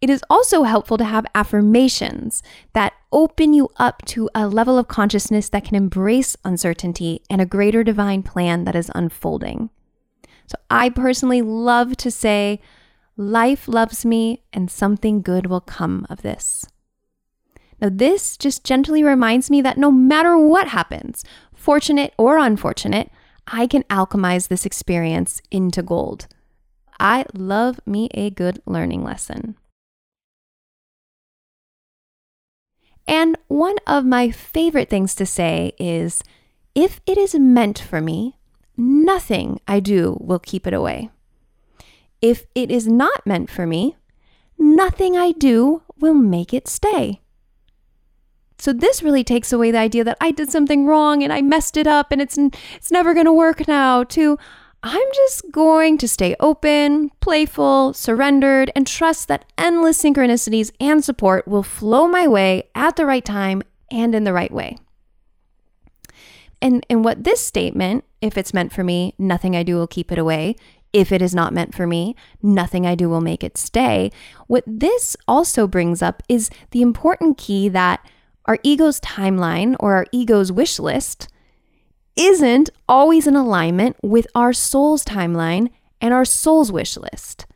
It 0.00 0.08
is 0.08 0.24
also 0.30 0.62
helpful 0.62 0.96
to 0.96 1.04
have 1.04 1.26
affirmations 1.34 2.42
that 2.72 2.94
open 3.12 3.52
you 3.52 3.68
up 3.76 4.02
to 4.06 4.30
a 4.34 4.48
level 4.48 4.78
of 4.78 4.88
consciousness 4.88 5.50
that 5.50 5.64
can 5.64 5.76
embrace 5.76 6.36
uncertainty 6.44 7.22
and 7.28 7.40
a 7.40 7.46
greater 7.46 7.84
divine 7.84 8.22
plan 8.22 8.64
that 8.64 8.74
is 8.74 8.90
unfolding. 8.94 9.68
So, 10.46 10.56
I 10.70 10.88
personally 10.88 11.42
love 11.42 11.96
to 11.98 12.10
say, 12.10 12.60
Life 13.16 13.68
loves 13.68 14.06
me, 14.06 14.42
and 14.52 14.70
something 14.70 15.20
good 15.20 15.46
will 15.46 15.60
come 15.60 16.06
of 16.08 16.22
this. 16.22 16.66
Now, 17.80 17.88
this 17.90 18.36
just 18.36 18.64
gently 18.64 19.02
reminds 19.02 19.50
me 19.50 19.62
that 19.62 19.78
no 19.78 19.90
matter 19.90 20.36
what 20.36 20.68
happens, 20.68 21.24
fortunate 21.54 22.12
or 22.18 22.38
unfortunate, 22.38 23.10
I 23.46 23.66
can 23.66 23.84
alchemize 23.84 24.48
this 24.48 24.66
experience 24.66 25.40
into 25.50 25.82
gold. 25.82 26.26
I 26.98 27.24
love 27.34 27.80
me 27.86 28.08
a 28.12 28.30
good 28.30 28.60
learning 28.66 29.02
lesson. 29.02 29.56
And 33.08 33.36
one 33.48 33.76
of 33.86 34.04
my 34.04 34.30
favorite 34.30 34.90
things 34.90 35.14
to 35.16 35.26
say 35.26 35.72
is 35.78 36.22
if 36.74 37.00
it 37.06 37.18
is 37.18 37.34
meant 37.34 37.78
for 37.78 38.00
me, 38.00 38.36
nothing 38.76 39.60
I 39.66 39.80
do 39.80 40.16
will 40.20 40.38
keep 40.38 40.66
it 40.66 40.74
away. 40.74 41.10
If 42.22 42.46
it 42.54 42.70
is 42.70 42.86
not 42.86 43.26
meant 43.26 43.50
for 43.50 43.66
me, 43.66 43.96
nothing 44.58 45.16
I 45.16 45.32
do 45.32 45.82
will 45.98 46.14
make 46.14 46.54
it 46.54 46.68
stay. 46.68 47.20
So 48.60 48.74
this 48.74 49.02
really 49.02 49.24
takes 49.24 49.52
away 49.52 49.70
the 49.70 49.78
idea 49.78 50.04
that 50.04 50.18
I 50.20 50.32
did 50.32 50.50
something 50.50 50.84
wrong 50.84 51.22
and 51.22 51.32
I 51.32 51.40
messed 51.40 51.78
it 51.78 51.86
up 51.86 52.12
and 52.12 52.20
it's 52.20 52.36
it's 52.36 52.90
never 52.90 53.14
going 53.14 53.26
to 53.26 53.32
work 53.32 53.66
now 53.66 54.04
to 54.04 54.38
I'm 54.82 55.08
just 55.14 55.50
going 55.50 55.98
to 55.98 56.08
stay 56.08 56.36
open, 56.40 57.10
playful, 57.20 57.92
surrendered 57.94 58.70
and 58.74 58.86
trust 58.86 59.28
that 59.28 59.44
endless 59.58 60.02
synchronicities 60.02 60.72
and 60.78 61.02
support 61.02 61.48
will 61.48 61.62
flow 61.62 62.06
my 62.06 62.26
way 62.26 62.68
at 62.74 62.96
the 62.96 63.06
right 63.06 63.24
time 63.24 63.62
and 63.90 64.14
in 64.14 64.24
the 64.24 64.32
right 64.32 64.52
way. 64.52 64.76
And 66.62 66.84
and 66.90 67.02
what 67.02 67.24
this 67.24 67.44
statement, 67.44 68.04
if 68.20 68.36
it's 68.36 68.52
meant 68.52 68.72
for 68.74 68.84
me, 68.84 69.14
nothing 69.18 69.56
I 69.56 69.62
do 69.62 69.76
will 69.76 69.86
keep 69.86 70.12
it 70.12 70.18
away. 70.18 70.56
If 70.92 71.12
it 71.12 71.22
is 71.22 71.34
not 71.34 71.54
meant 71.54 71.74
for 71.74 71.86
me, 71.86 72.14
nothing 72.42 72.86
I 72.86 72.94
do 72.94 73.08
will 73.08 73.20
make 73.20 73.42
it 73.42 73.56
stay. 73.56 74.10
What 74.48 74.64
this 74.66 75.16
also 75.26 75.66
brings 75.66 76.02
up 76.02 76.22
is 76.28 76.50
the 76.72 76.82
important 76.82 77.38
key 77.38 77.68
that 77.70 78.04
our 78.50 78.58
ego's 78.64 78.98
timeline 78.98 79.76
or 79.78 79.94
our 79.94 80.06
ego's 80.10 80.50
wish 80.50 80.80
list 80.80 81.28
isn't 82.16 82.68
always 82.88 83.28
in 83.28 83.36
alignment 83.36 83.94
with 84.02 84.26
our 84.34 84.52
soul's 84.52 85.04
timeline 85.04 85.70
and 86.00 86.12
our 86.12 86.24
soul's 86.24 86.72
wish 86.72 86.96
list. 86.96 87.46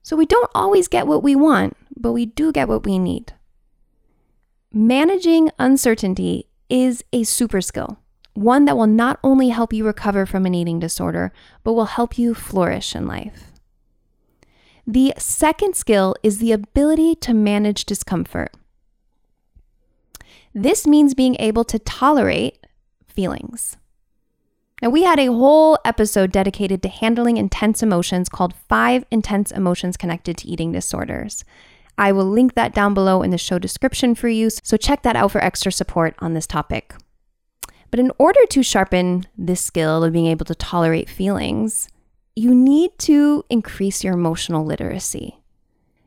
So 0.00 0.16
we 0.16 0.24
don't 0.24 0.50
always 0.54 0.88
get 0.88 1.06
what 1.06 1.22
we 1.22 1.36
want, 1.36 1.76
but 1.94 2.12
we 2.12 2.24
do 2.24 2.50
get 2.50 2.66
what 2.66 2.86
we 2.86 2.98
need. 2.98 3.34
Managing 4.72 5.50
uncertainty 5.58 6.48
is 6.70 7.04
a 7.12 7.22
super 7.24 7.60
skill, 7.60 7.98
one 8.32 8.64
that 8.64 8.78
will 8.78 8.86
not 8.86 9.20
only 9.22 9.50
help 9.50 9.70
you 9.70 9.84
recover 9.84 10.24
from 10.24 10.46
an 10.46 10.54
eating 10.54 10.80
disorder, 10.80 11.30
but 11.62 11.74
will 11.74 11.84
help 11.84 12.16
you 12.16 12.32
flourish 12.32 12.94
in 12.96 13.06
life. 13.06 13.52
The 14.86 15.12
second 15.18 15.76
skill 15.76 16.14
is 16.22 16.38
the 16.38 16.52
ability 16.52 17.16
to 17.16 17.34
manage 17.34 17.84
discomfort. 17.84 18.56
This 20.54 20.86
means 20.86 21.14
being 21.14 21.36
able 21.38 21.64
to 21.64 21.78
tolerate 21.78 22.66
feelings. 23.06 23.76
Now, 24.82 24.88
we 24.88 25.02
had 25.02 25.18
a 25.18 25.26
whole 25.26 25.78
episode 25.84 26.32
dedicated 26.32 26.82
to 26.82 26.88
handling 26.88 27.36
intense 27.36 27.82
emotions 27.82 28.28
called 28.28 28.54
Five 28.68 29.04
Intense 29.10 29.52
Emotions 29.52 29.96
Connected 29.96 30.38
to 30.38 30.48
Eating 30.48 30.72
Disorders. 30.72 31.44
I 31.98 32.12
will 32.12 32.24
link 32.24 32.54
that 32.54 32.74
down 32.74 32.94
below 32.94 33.22
in 33.22 33.30
the 33.30 33.36
show 33.36 33.58
description 33.58 34.14
for 34.14 34.28
you, 34.28 34.48
so 34.48 34.78
check 34.78 35.02
that 35.02 35.16
out 35.16 35.32
for 35.32 35.44
extra 35.44 35.70
support 35.70 36.14
on 36.20 36.32
this 36.32 36.46
topic. 36.46 36.94
But 37.90 38.00
in 38.00 38.10
order 38.18 38.40
to 38.50 38.62
sharpen 38.62 39.26
this 39.36 39.60
skill 39.60 40.02
of 40.02 40.12
being 40.12 40.26
able 40.26 40.46
to 40.46 40.54
tolerate 40.54 41.10
feelings, 41.10 41.88
you 42.34 42.54
need 42.54 42.92
to 43.00 43.44
increase 43.50 44.02
your 44.02 44.14
emotional 44.14 44.64
literacy. 44.64 45.40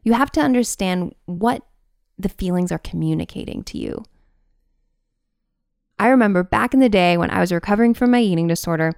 You 0.02 0.14
have 0.14 0.32
to 0.32 0.42
understand 0.42 1.14
what 1.26 1.64
the 2.18 2.30
feelings 2.30 2.72
are 2.72 2.80
communicating 2.80 3.64
to 3.66 3.78
you. 3.78 4.04
I 6.00 6.08
remember 6.08 6.44
back 6.44 6.74
in 6.74 6.80
the 6.80 6.90
day 6.90 7.18
when 7.18 7.30
I 7.30 7.40
was 7.40 7.52
recovering 7.52 7.94
from 7.94 8.12
my 8.12 8.20
eating 8.20 8.48
disorder, 8.48 8.94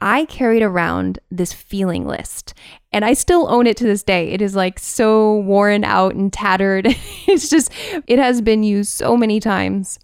I 0.00 0.26
carried 0.26 0.62
around 0.62 1.18
this 1.30 1.52
feeling 1.52 2.06
list 2.06 2.54
and 2.92 3.04
I 3.04 3.14
still 3.14 3.48
own 3.48 3.66
it 3.66 3.76
to 3.78 3.84
this 3.84 4.02
day. 4.02 4.28
It 4.28 4.42
is 4.42 4.54
like 4.54 4.78
so 4.78 5.38
worn 5.38 5.84
out 5.84 6.14
and 6.14 6.32
tattered. 6.32 6.86
it's 7.26 7.48
just, 7.48 7.72
it 8.06 8.18
has 8.18 8.40
been 8.40 8.62
used 8.62 8.90
so 8.90 9.16
many 9.16 9.40
times. 9.40 9.98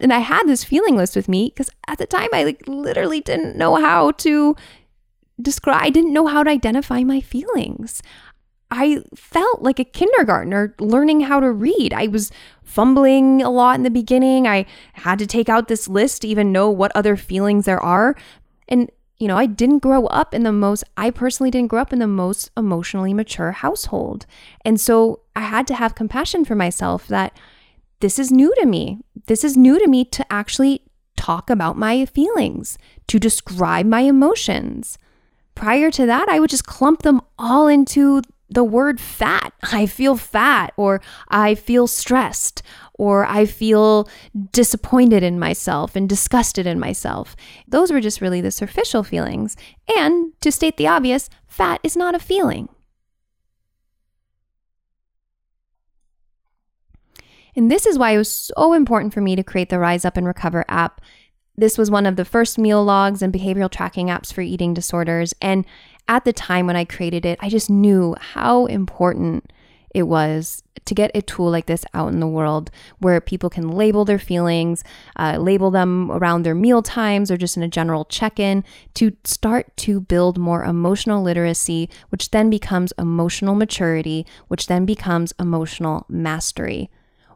And 0.00 0.12
I 0.12 0.18
had 0.18 0.44
this 0.46 0.64
feeling 0.64 0.96
list 0.96 1.14
with 1.14 1.28
me 1.28 1.50
because 1.50 1.70
at 1.86 1.98
the 1.98 2.06
time 2.06 2.28
I 2.32 2.44
like 2.44 2.66
literally 2.66 3.20
didn't 3.20 3.56
know 3.56 3.76
how 3.76 4.10
to 4.12 4.56
describe, 5.40 5.82
I 5.82 5.90
didn't 5.90 6.12
know 6.12 6.26
how 6.26 6.42
to 6.42 6.50
identify 6.50 7.04
my 7.04 7.20
feelings. 7.20 8.02
I 8.72 9.02
felt 9.14 9.60
like 9.60 9.78
a 9.78 9.84
kindergartner 9.84 10.74
learning 10.80 11.20
how 11.20 11.40
to 11.40 11.52
read. 11.52 11.92
I 11.92 12.06
was 12.06 12.32
fumbling 12.64 13.42
a 13.42 13.50
lot 13.50 13.76
in 13.76 13.82
the 13.82 13.90
beginning. 13.90 14.48
I 14.48 14.64
had 14.94 15.18
to 15.18 15.26
take 15.26 15.50
out 15.50 15.68
this 15.68 15.88
list 15.88 16.22
to 16.22 16.28
even 16.28 16.52
know 16.52 16.70
what 16.70 16.90
other 16.94 17.14
feelings 17.14 17.66
there 17.66 17.82
are. 17.82 18.16
And, 18.68 18.90
you 19.18 19.28
know, 19.28 19.36
I 19.36 19.44
didn't 19.44 19.80
grow 19.80 20.06
up 20.06 20.32
in 20.32 20.42
the 20.42 20.52
most, 20.52 20.84
I 20.96 21.10
personally 21.10 21.50
didn't 21.50 21.68
grow 21.68 21.82
up 21.82 21.92
in 21.92 21.98
the 21.98 22.06
most 22.06 22.50
emotionally 22.56 23.12
mature 23.12 23.52
household. 23.52 24.24
And 24.64 24.80
so 24.80 25.20
I 25.36 25.40
had 25.40 25.66
to 25.66 25.74
have 25.74 25.94
compassion 25.94 26.46
for 26.46 26.54
myself 26.54 27.06
that 27.08 27.38
this 28.00 28.18
is 28.18 28.32
new 28.32 28.54
to 28.58 28.64
me. 28.64 29.00
This 29.26 29.44
is 29.44 29.54
new 29.54 29.78
to 29.78 29.86
me 29.86 30.06
to 30.06 30.32
actually 30.32 30.82
talk 31.14 31.50
about 31.50 31.76
my 31.76 32.06
feelings, 32.06 32.78
to 33.08 33.18
describe 33.18 33.84
my 33.84 34.00
emotions. 34.00 34.96
Prior 35.54 35.90
to 35.90 36.06
that, 36.06 36.30
I 36.30 36.40
would 36.40 36.48
just 36.48 36.64
clump 36.64 37.02
them 37.02 37.20
all 37.38 37.68
into 37.68 38.22
the 38.52 38.64
word 38.64 39.00
fat. 39.00 39.52
I 39.72 39.86
feel 39.86 40.16
fat, 40.16 40.72
or 40.76 41.00
I 41.28 41.54
feel 41.54 41.86
stressed, 41.86 42.62
or 42.94 43.24
I 43.24 43.46
feel 43.46 44.08
disappointed 44.52 45.22
in 45.22 45.38
myself 45.38 45.96
and 45.96 46.08
disgusted 46.08 46.66
in 46.66 46.78
myself. 46.78 47.34
Those 47.66 47.90
were 47.90 48.00
just 48.00 48.20
really 48.20 48.40
the 48.40 48.50
superficial 48.50 49.02
feelings. 49.02 49.56
And 49.96 50.32
to 50.40 50.52
state 50.52 50.76
the 50.76 50.86
obvious, 50.86 51.28
fat 51.46 51.80
is 51.82 51.96
not 51.96 52.14
a 52.14 52.18
feeling. 52.18 52.68
And 57.54 57.70
this 57.70 57.84
is 57.86 57.98
why 57.98 58.12
it 58.12 58.18
was 58.18 58.50
so 58.56 58.72
important 58.72 59.12
for 59.12 59.20
me 59.20 59.36
to 59.36 59.42
create 59.42 59.68
the 59.68 59.78
Rise 59.78 60.04
Up 60.04 60.16
and 60.16 60.26
Recover 60.26 60.64
app. 60.68 61.00
This 61.54 61.76
was 61.76 61.90
one 61.90 62.06
of 62.06 62.16
the 62.16 62.24
first 62.24 62.58
meal 62.58 62.82
logs 62.82 63.20
and 63.20 63.32
behavioral 63.32 63.70
tracking 63.70 64.06
apps 64.06 64.32
for 64.32 64.40
eating 64.40 64.72
disorders. 64.72 65.34
And 65.42 65.66
at 66.08 66.24
the 66.24 66.32
time 66.32 66.66
when 66.66 66.76
I 66.76 66.84
created 66.84 67.24
it, 67.24 67.38
I 67.40 67.48
just 67.48 67.70
knew 67.70 68.16
how 68.18 68.66
important 68.66 69.52
it 69.94 70.04
was 70.04 70.62
to 70.84 70.94
get 70.94 71.10
a 71.14 71.22
tool 71.22 71.50
like 71.50 71.66
this 71.66 71.84
out 71.94 72.12
in 72.12 72.20
the 72.20 72.26
world 72.26 72.70
where 72.98 73.20
people 73.20 73.50
can 73.50 73.68
label 73.68 74.04
their 74.04 74.18
feelings, 74.18 74.82
uh, 75.16 75.36
label 75.38 75.70
them 75.70 76.10
around 76.10 76.42
their 76.42 76.54
meal 76.54 76.82
times 76.82 77.30
or 77.30 77.36
just 77.36 77.56
in 77.56 77.62
a 77.62 77.68
general 77.68 78.04
check 78.06 78.40
in 78.40 78.64
to 78.94 79.12
start 79.24 79.76
to 79.76 80.00
build 80.00 80.38
more 80.38 80.64
emotional 80.64 81.22
literacy, 81.22 81.88
which 82.08 82.30
then 82.30 82.50
becomes 82.50 82.92
emotional 82.98 83.54
maturity, 83.54 84.26
which 84.48 84.66
then 84.66 84.84
becomes 84.84 85.32
emotional 85.38 86.06
mastery. 86.08 86.90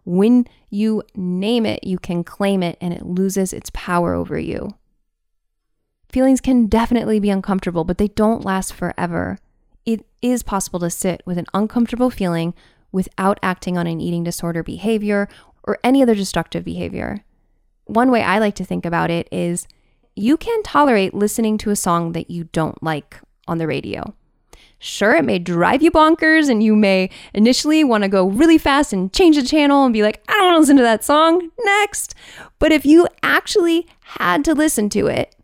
When 0.04 0.46
you 0.70 1.02
name 1.14 1.66
it, 1.66 1.85
you 1.85 1.99
can 1.99 2.25
claim 2.25 2.62
it 2.62 2.78
and 2.80 2.94
it 2.94 3.04
loses 3.04 3.52
its 3.52 3.70
power 3.75 4.14
over 4.14 4.38
you. 4.38 4.70
Feelings 6.08 6.40
can 6.40 6.66
definitely 6.66 7.20
be 7.20 7.30
uncomfortable, 7.30 7.84
but 7.84 7.98
they 7.98 8.08
don't 8.08 8.44
last 8.44 8.72
forever. 8.72 9.38
It 9.84 10.06
is 10.22 10.42
possible 10.42 10.80
to 10.80 10.90
sit 10.90 11.22
with 11.26 11.38
an 11.38 11.46
uncomfortable 11.52 12.10
feeling 12.10 12.54
without 12.92 13.38
acting 13.42 13.76
on 13.76 13.86
an 13.86 14.00
eating 14.00 14.25
disorder 14.25 14.62
behavior 14.62 15.28
or 15.64 15.78
any 15.84 16.02
other 16.02 16.14
destructive 16.14 16.64
behavior. 16.64 17.25
One 17.84 18.10
way 18.10 18.22
I 18.22 18.38
like 18.38 18.54
to 18.56 18.64
think 18.64 18.84
about 18.84 19.10
it 19.10 19.28
is 19.30 19.68
you 20.14 20.36
can 20.36 20.62
tolerate 20.62 21.14
listening 21.14 21.59
to 21.59 21.70
a 21.70 21.76
song 21.76 22.12
that 22.12 22.31
you 22.31 22.44
don't 22.44 22.83
like 22.83 23.20
on 23.46 23.59
the 23.59 23.66
radio. 23.66 24.14
Sure, 24.78 25.14
it 25.14 25.24
may 25.24 25.38
drive 25.38 25.83
you 25.83 25.90
bonkers, 25.90 26.50
and 26.50 26.62
you 26.62 26.76
may 26.76 27.11
initially 27.33 27.83
want 27.83 28.02
to 28.02 28.09
go 28.09 28.26
really 28.26 28.59
fast 28.59 28.92
and 28.92 29.12
change 29.12 29.37
the 29.37 29.42
channel 29.42 29.85
and 29.85 29.92
be 29.92 30.02
like, 30.02 30.22
I 30.28 30.33
don't 30.35 30.44
want 30.44 30.57
to 30.57 30.61
listen 30.61 30.76
to 30.76 30.83
that 30.83 31.04
song. 31.04 31.50
Next. 31.59 32.14
But 32.59 32.72
if 32.72 32.85
you 32.85 33.09
actually 33.22 33.87
had 34.00 34.44
to 34.44 34.54
listen 34.54 34.88
to 34.90 35.07
it, 35.07 35.35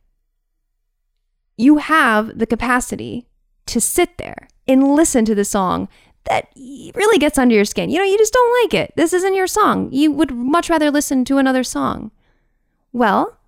you 1.63 1.77
have 1.77 2.39
the 2.39 2.47
capacity 2.47 3.27
to 3.67 3.81
sit 3.81 4.19
there 4.19 4.49
and 4.67 4.95
listen 4.95 5.25
to 5.25 5.35
the 5.35 5.45
song 5.45 5.89
that 6.25 6.49
really 6.57 7.19
gets 7.19 7.39
under 7.39 7.55
your 7.55 7.65
skin. 7.65 7.91
You 7.91 7.99
know, 7.99 8.05
you 8.05 8.19
just 8.19 8.33
don't 8.33 8.63
like 8.63 8.75
it. 8.75 8.93
This 8.97 9.13
isn't 9.13 9.35
your 9.35 9.47
song. 9.47 9.89
You 9.93 10.13
would 10.13 10.33
much 10.33 10.71
rather 10.71 10.91
listen 10.91 11.25
to 11.27 11.39
another 11.39 11.65
song. 11.65 12.11
Well, 12.93 13.39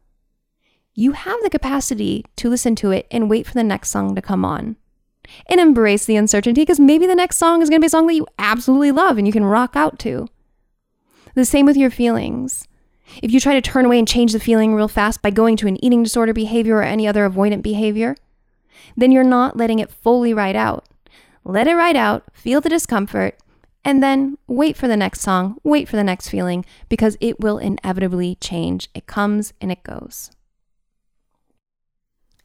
you 0.95 1.13
have 1.13 1.41
the 1.43 1.51
capacity 1.51 2.25
to 2.37 2.49
listen 2.49 2.77
to 2.77 2.93
it 2.93 3.07
and 3.11 3.29
wait 3.29 3.47
for 3.47 3.55
the 3.55 3.65
next 3.65 3.91
song 3.91 4.15
to 4.15 4.23
come 4.23 4.45
on 4.45 4.77
and 5.49 5.61
embrace 5.61 6.05
the 6.07 6.17
uncertainty 6.17 6.63
because 6.63 6.79
maybe 6.79 7.07
the 7.07 7.15
next 7.15 7.37
song 7.37 7.63
is 7.63 7.69
going 7.69 7.81
to 7.81 7.85
be 7.85 7.89
a 7.89 7.91
song 7.91 8.07
that 8.07 8.15
you 8.15 8.27
absolutely 8.39 8.93
love 8.93 9.19
and 9.19 9.27
you 9.27 9.33
can 9.33 9.45
rock 9.45 9.75
out 9.75 9.99
to. 10.01 10.29
The 11.35 11.45
same 11.45 11.67
with 11.67 11.77
your 11.77 11.91
feelings. 11.91 12.69
If 13.23 13.31
you 13.31 13.41
try 13.41 13.55
to 13.55 13.61
turn 13.61 13.85
away 13.85 13.99
and 13.99 14.09
change 14.09 14.33
the 14.33 14.41
feeling 14.41 14.75
real 14.75 14.89
fast 14.89 15.23
by 15.23 15.31
going 15.31 15.57
to 15.59 15.67
an 15.67 15.83
eating 15.85 16.03
disorder 16.03 16.33
behavior 16.33 16.77
or 16.77 16.83
any 16.83 17.07
other 17.07 17.29
avoidant 17.29 17.63
behavior, 17.63 18.17
then 18.97 19.13
you're 19.13 19.25
not 19.25 19.57
letting 19.57 19.79
it 19.79 19.91
fully 19.91 20.35
ride 20.35 20.57
out. 20.57 20.85
Let 21.45 21.69
it 21.69 21.75
ride 21.75 21.97
out, 21.97 22.25
feel 22.33 22.61
the 22.61 22.69
discomfort, 22.69 23.39
and 23.85 24.03
then 24.03 24.39
wait 24.47 24.77
for 24.77 24.89
the 24.89 24.97
next 24.97 25.21
song, 25.21 25.59
wait 25.63 25.89
for 25.89 25.97
the 25.97 26.05
next 26.05 26.29
feeling, 26.29 26.65
because 26.89 27.19
it 27.21 27.41
will 27.41 27.59
inevitably 27.59 28.37
change. 28.37 28.89
It 28.95 29.07
comes 29.07 29.53
and 29.61 29.71
it 29.71 29.83
goes. 29.83 30.31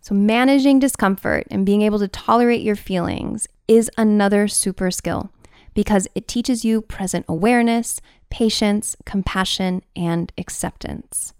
So, 0.01 0.15
managing 0.15 0.79
discomfort 0.79 1.47
and 1.49 1.65
being 1.65 1.81
able 1.81 1.99
to 1.99 2.07
tolerate 2.07 2.61
your 2.61 2.75
feelings 2.75 3.47
is 3.67 3.91
another 3.97 4.47
super 4.47 4.91
skill 4.91 5.31
because 5.79 6.09
it 6.13 6.27
teaches 6.27 6.65
you 6.65 6.81
present 6.81 7.23
awareness, 7.29 8.01
patience, 8.29 8.97
compassion, 9.05 9.81
and 9.95 10.29
acceptance. 10.37 11.33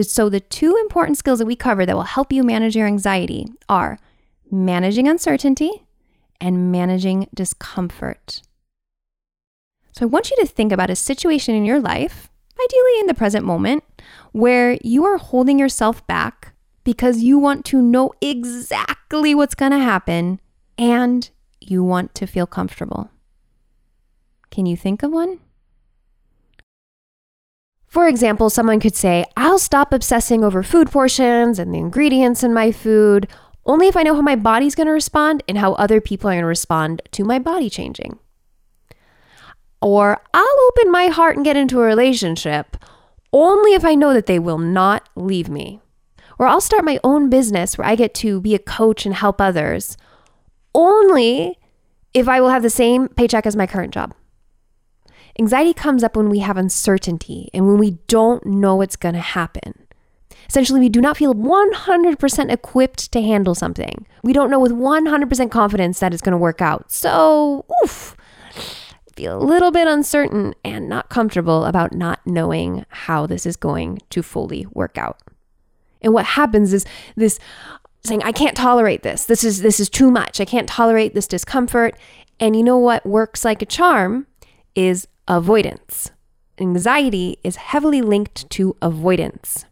So, 0.00 0.30
the 0.30 0.40
two 0.40 0.74
important 0.76 1.18
skills 1.18 1.38
that 1.38 1.44
we 1.44 1.54
cover 1.54 1.84
that 1.84 1.94
will 1.94 2.04
help 2.04 2.32
you 2.32 2.42
manage 2.42 2.74
your 2.74 2.86
anxiety 2.86 3.44
are 3.68 3.98
managing 4.50 5.06
uncertainty 5.06 5.70
and 6.40 6.72
managing 6.72 7.28
discomfort. 7.34 8.40
So, 9.92 10.04
I 10.04 10.06
want 10.06 10.30
you 10.30 10.38
to 10.38 10.46
think 10.46 10.72
about 10.72 10.88
a 10.88 10.96
situation 10.96 11.54
in 11.54 11.66
your 11.66 11.78
life, 11.78 12.30
ideally 12.58 13.00
in 13.00 13.06
the 13.06 13.12
present 13.12 13.44
moment, 13.44 13.84
where 14.32 14.78
you 14.82 15.04
are 15.04 15.18
holding 15.18 15.58
yourself 15.58 16.06
back 16.06 16.54
because 16.84 17.18
you 17.18 17.38
want 17.38 17.66
to 17.66 17.82
know 17.82 18.14
exactly 18.22 19.34
what's 19.34 19.54
going 19.54 19.72
to 19.72 19.78
happen 19.78 20.40
and 20.78 21.28
you 21.60 21.84
want 21.84 22.14
to 22.16 22.26
feel 22.26 22.46
comfortable. 22.46 23.10
Can 24.50 24.66
you 24.66 24.76
think 24.76 25.02
of 25.02 25.12
one? 25.12 25.38
For 27.86 28.06
example, 28.06 28.50
someone 28.50 28.78
could 28.78 28.94
say, 28.94 29.24
I'll 29.36 29.58
stop 29.58 29.92
obsessing 29.92 30.44
over 30.44 30.62
food 30.62 30.90
portions 30.90 31.58
and 31.58 31.74
the 31.74 31.78
ingredients 31.78 32.42
in 32.42 32.54
my 32.54 32.70
food 32.70 33.26
only 33.66 33.88
if 33.88 33.96
I 33.96 34.02
know 34.02 34.14
how 34.14 34.22
my 34.22 34.36
body's 34.36 34.74
going 34.74 34.86
to 34.86 34.92
respond 34.92 35.42
and 35.48 35.58
how 35.58 35.74
other 35.74 36.00
people 36.00 36.30
are 36.30 36.34
going 36.34 36.42
to 36.42 36.46
respond 36.46 37.02
to 37.12 37.24
my 37.24 37.38
body 37.38 37.68
changing. 37.68 38.18
Or 39.82 40.20
I'll 40.32 40.60
open 40.68 40.92
my 40.92 41.08
heart 41.08 41.36
and 41.36 41.44
get 41.44 41.56
into 41.56 41.80
a 41.80 41.84
relationship 41.84 42.76
only 43.32 43.74
if 43.74 43.84
I 43.84 43.94
know 43.94 44.12
that 44.12 44.26
they 44.26 44.38
will 44.38 44.58
not 44.58 45.08
leave 45.14 45.48
me. 45.48 45.80
Or 46.38 46.46
I'll 46.46 46.60
start 46.60 46.84
my 46.84 46.98
own 47.04 47.28
business 47.28 47.76
where 47.76 47.86
I 47.86 47.96
get 47.96 48.14
to 48.14 48.40
be 48.40 48.54
a 48.54 48.58
coach 48.58 49.04
and 49.04 49.14
help 49.14 49.40
others 49.40 49.96
only 50.74 51.58
if 52.14 52.28
I 52.28 52.40
will 52.40 52.50
have 52.50 52.62
the 52.62 52.70
same 52.70 53.08
paycheck 53.08 53.46
as 53.46 53.56
my 53.56 53.66
current 53.66 53.94
job. 53.94 54.14
Anxiety 55.38 55.72
comes 55.72 56.02
up 56.02 56.16
when 56.16 56.28
we 56.28 56.40
have 56.40 56.56
uncertainty 56.56 57.48
and 57.54 57.66
when 57.66 57.78
we 57.78 57.92
don't 58.08 58.44
know 58.44 58.76
what's 58.76 58.96
going 58.96 59.14
to 59.14 59.20
happen. 59.20 59.86
Essentially, 60.48 60.80
we 60.80 60.88
do 60.88 61.00
not 61.00 61.16
feel 61.16 61.32
100% 61.32 62.50
equipped 62.50 63.12
to 63.12 63.22
handle 63.22 63.54
something. 63.54 64.06
We 64.24 64.32
don't 64.32 64.50
know 64.50 64.58
with 64.58 64.72
100% 64.72 65.50
confidence 65.50 66.00
that 66.00 66.12
it's 66.12 66.22
going 66.22 66.32
to 66.32 66.38
work 66.38 66.60
out. 66.60 66.90
So, 66.90 67.64
oof, 67.84 68.16
feel 69.14 69.40
a 69.40 69.44
little 69.44 69.70
bit 69.70 69.86
uncertain 69.86 70.54
and 70.64 70.88
not 70.88 71.08
comfortable 71.08 71.64
about 71.64 71.92
not 71.92 72.18
knowing 72.26 72.84
how 72.88 73.26
this 73.26 73.46
is 73.46 73.56
going 73.56 74.00
to 74.10 74.22
fully 74.22 74.66
work 74.72 74.98
out. 74.98 75.18
And 76.02 76.12
what 76.12 76.24
happens 76.24 76.72
is 76.72 76.84
this 77.14 77.38
saying, 78.02 78.22
I 78.22 78.32
can't 78.32 78.56
tolerate 78.56 79.02
this. 79.02 79.24
This 79.24 79.44
is 79.44 79.62
this 79.62 79.80
is 79.80 79.88
too 79.88 80.10
much. 80.10 80.40
I 80.40 80.44
can't 80.44 80.68
tolerate 80.68 81.14
this 81.14 81.26
discomfort. 81.26 81.96
And 82.38 82.56
you 82.56 82.62
know 82.62 82.78
what 82.78 83.04
works 83.04 83.44
like 83.44 83.60
a 83.62 83.66
charm 83.66 84.26
is 84.74 85.06
avoidance. 85.28 86.10
Anxiety 86.58 87.38
is 87.44 87.56
heavily 87.56 88.02
linked 88.02 88.48
to 88.50 88.76
avoidance. 88.80 89.66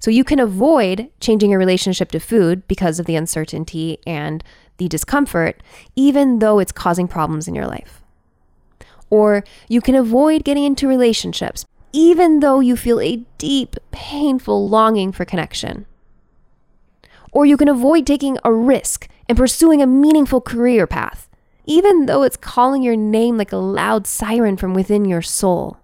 So 0.00 0.10
you 0.10 0.24
can 0.24 0.38
avoid 0.38 1.10
changing 1.20 1.50
your 1.50 1.58
relationship 1.58 2.10
to 2.12 2.20
food 2.20 2.66
because 2.68 3.00
of 3.00 3.06
the 3.06 3.16
uncertainty 3.16 3.98
and 4.06 4.44
the 4.78 4.88
discomfort, 4.88 5.60
even 5.96 6.38
though 6.38 6.60
it's 6.60 6.72
causing 6.72 7.08
problems 7.08 7.48
in 7.48 7.54
your 7.54 7.66
life. 7.66 8.02
Or 9.10 9.42
you 9.68 9.80
can 9.80 9.96
avoid 9.96 10.44
getting 10.44 10.64
into 10.64 10.86
relationships, 10.86 11.64
even 11.92 12.40
though 12.40 12.60
you 12.60 12.76
feel 12.76 13.00
a 13.00 13.24
deep, 13.38 13.76
painful 13.90 14.68
longing 14.68 15.10
for 15.10 15.24
connection. 15.24 15.86
Or 17.32 17.46
you 17.46 17.56
can 17.56 17.68
avoid 17.68 18.06
taking 18.06 18.38
a 18.44 18.52
risk 18.52 19.08
and 19.28 19.36
pursuing 19.36 19.82
a 19.82 19.86
meaningful 19.86 20.40
career 20.40 20.86
path, 20.86 21.28
even 21.66 22.06
though 22.06 22.22
it's 22.22 22.36
calling 22.36 22.82
your 22.82 22.96
name 22.96 23.36
like 23.36 23.52
a 23.52 23.56
loud 23.56 24.06
siren 24.06 24.56
from 24.56 24.74
within 24.74 25.04
your 25.04 25.22
soul. 25.22 25.78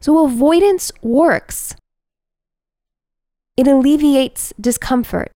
So 0.00 0.24
avoidance 0.24 0.92
works. 1.02 1.74
It 3.56 3.66
alleviates 3.66 4.52
discomfort. 4.60 5.32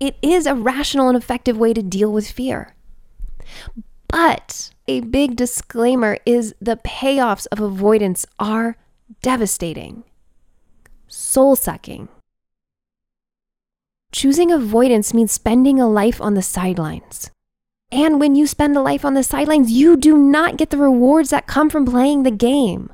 It 0.00 0.16
is 0.20 0.46
a 0.46 0.54
rational 0.54 1.08
and 1.08 1.16
effective 1.16 1.56
way 1.56 1.72
to 1.72 1.82
deal 1.82 2.12
with 2.12 2.30
fear. 2.30 2.74
But 4.08 4.70
a 4.86 5.00
big 5.00 5.36
disclaimer 5.36 6.18
is 6.26 6.54
the 6.60 6.76
payoffs 6.76 7.46
of 7.50 7.60
avoidance 7.60 8.26
are 8.38 8.76
devastating, 9.22 10.04
soul 11.08 11.56
sucking. 11.56 12.08
Choosing 14.14 14.52
avoidance 14.52 15.12
means 15.12 15.32
spending 15.32 15.80
a 15.80 15.88
life 15.88 16.20
on 16.20 16.34
the 16.34 16.40
sidelines. 16.40 17.32
And 17.90 18.20
when 18.20 18.36
you 18.36 18.46
spend 18.46 18.76
a 18.76 18.80
life 18.80 19.04
on 19.04 19.14
the 19.14 19.24
sidelines, 19.24 19.72
you 19.72 19.96
do 19.96 20.16
not 20.16 20.56
get 20.56 20.70
the 20.70 20.76
rewards 20.76 21.30
that 21.30 21.48
come 21.48 21.68
from 21.68 21.84
playing 21.84 22.22
the 22.22 22.30
game. 22.30 22.92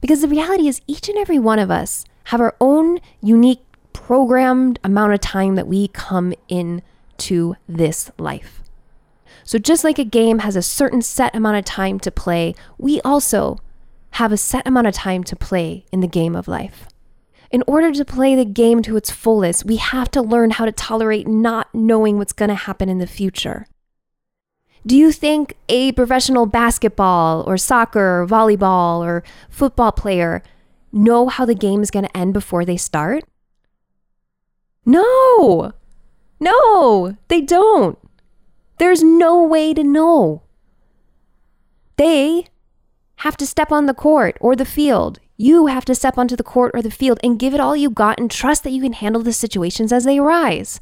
Because 0.00 0.22
the 0.22 0.28
reality 0.28 0.66
is, 0.66 0.80
each 0.86 1.10
and 1.10 1.18
every 1.18 1.38
one 1.38 1.58
of 1.58 1.70
us 1.70 2.06
have 2.24 2.40
our 2.40 2.56
own 2.58 3.00
unique 3.20 3.60
programmed 3.92 4.78
amount 4.82 5.12
of 5.12 5.20
time 5.20 5.56
that 5.56 5.68
we 5.68 5.88
come 5.88 6.32
into 6.48 7.56
this 7.68 8.10
life. 8.18 8.62
So, 9.44 9.58
just 9.58 9.84
like 9.84 9.98
a 9.98 10.04
game 10.04 10.38
has 10.38 10.56
a 10.56 10.62
certain 10.62 11.02
set 11.02 11.36
amount 11.36 11.58
of 11.58 11.66
time 11.66 12.00
to 12.00 12.10
play, 12.10 12.54
we 12.78 13.02
also 13.02 13.58
have 14.12 14.32
a 14.32 14.38
set 14.38 14.66
amount 14.66 14.86
of 14.86 14.94
time 14.94 15.22
to 15.24 15.36
play 15.36 15.84
in 15.92 16.00
the 16.00 16.08
game 16.08 16.34
of 16.34 16.48
life. 16.48 16.88
In 17.50 17.62
order 17.66 17.92
to 17.92 18.04
play 18.04 18.34
the 18.34 18.44
game 18.44 18.82
to 18.82 18.96
its 18.96 19.10
fullest, 19.10 19.64
we 19.64 19.76
have 19.76 20.10
to 20.12 20.22
learn 20.22 20.50
how 20.50 20.64
to 20.64 20.72
tolerate 20.72 21.28
not 21.28 21.72
knowing 21.74 22.18
what's 22.18 22.32
going 22.32 22.48
to 22.48 22.54
happen 22.54 22.88
in 22.88 22.98
the 22.98 23.06
future. 23.06 23.66
Do 24.84 24.96
you 24.96 25.10
think 25.12 25.56
a 25.68 25.92
professional 25.92 26.46
basketball 26.46 27.42
or 27.46 27.56
soccer 27.56 28.22
or 28.22 28.26
volleyball 28.26 29.00
or 29.00 29.24
football 29.48 29.92
player 29.92 30.42
know 30.92 31.28
how 31.28 31.44
the 31.44 31.54
game 31.54 31.82
is 31.82 31.90
going 31.90 32.04
to 32.04 32.16
end 32.16 32.32
before 32.32 32.64
they 32.64 32.76
start? 32.76 33.24
No, 34.84 35.72
no, 36.38 37.16
they 37.28 37.40
don't. 37.40 37.98
There's 38.78 39.02
no 39.02 39.42
way 39.42 39.74
to 39.74 39.82
know. 39.82 40.42
They 41.96 42.46
have 43.16 43.36
to 43.38 43.46
step 43.46 43.72
on 43.72 43.86
the 43.86 43.94
court 43.94 44.36
or 44.40 44.54
the 44.54 44.64
field. 44.64 45.18
You 45.36 45.66
have 45.66 45.84
to 45.86 45.94
step 45.94 46.16
onto 46.16 46.34
the 46.34 46.42
court 46.42 46.70
or 46.74 46.80
the 46.80 46.90
field 46.90 47.20
and 47.22 47.38
give 47.38 47.52
it 47.52 47.60
all 47.60 47.76
you 47.76 47.90
got 47.90 48.18
and 48.18 48.30
trust 48.30 48.64
that 48.64 48.70
you 48.70 48.80
can 48.80 48.94
handle 48.94 49.22
the 49.22 49.32
situations 49.32 49.92
as 49.92 50.04
they 50.04 50.18
arise. 50.18 50.80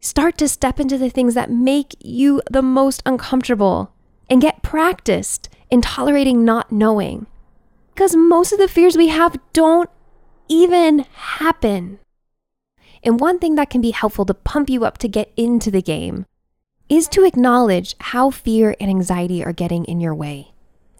Start 0.00 0.38
to 0.38 0.48
step 0.48 0.78
into 0.78 0.96
the 0.96 1.10
things 1.10 1.34
that 1.34 1.50
make 1.50 1.96
you 2.00 2.40
the 2.48 2.62
most 2.62 3.02
uncomfortable 3.04 3.92
and 4.30 4.40
get 4.40 4.62
practiced 4.62 5.48
in 5.70 5.82
tolerating 5.82 6.44
not 6.44 6.70
knowing. 6.70 7.26
Because 7.94 8.14
most 8.14 8.52
of 8.52 8.58
the 8.58 8.68
fears 8.68 8.96
we 8.96 9.08
have 9.08 9.36
don't 9.52 9.90
even 10.48 11.00
happen. 11.14 11.98
And 13.02 13.18
one 13.18 13.40
thing 13.40 13.56
that 13.56 13.70
can 13.70 13.80
be 13.80 13.90
helpful 13.90 14.24
to 14.26 14.34
pump 14.34 14.70
you 14.70 14.84
up 14.84 14.98
to 14.98 15.08
get 15.08 15.32
into 15.36 15.70
the 15.70 15.82
game 15.82 16.26
is 16.88 17.08
to 17.08 17.24
acknowledge 17.24 17.96
how 18.00 18.30
fear 18.30 18.76
and 18.80 18.88
anxiety 18.88 19.44
are 19.44 19.52
getting 19.52 19.84
in 19.84 20.00
your 20.00 20.14
way. 20.14 20.52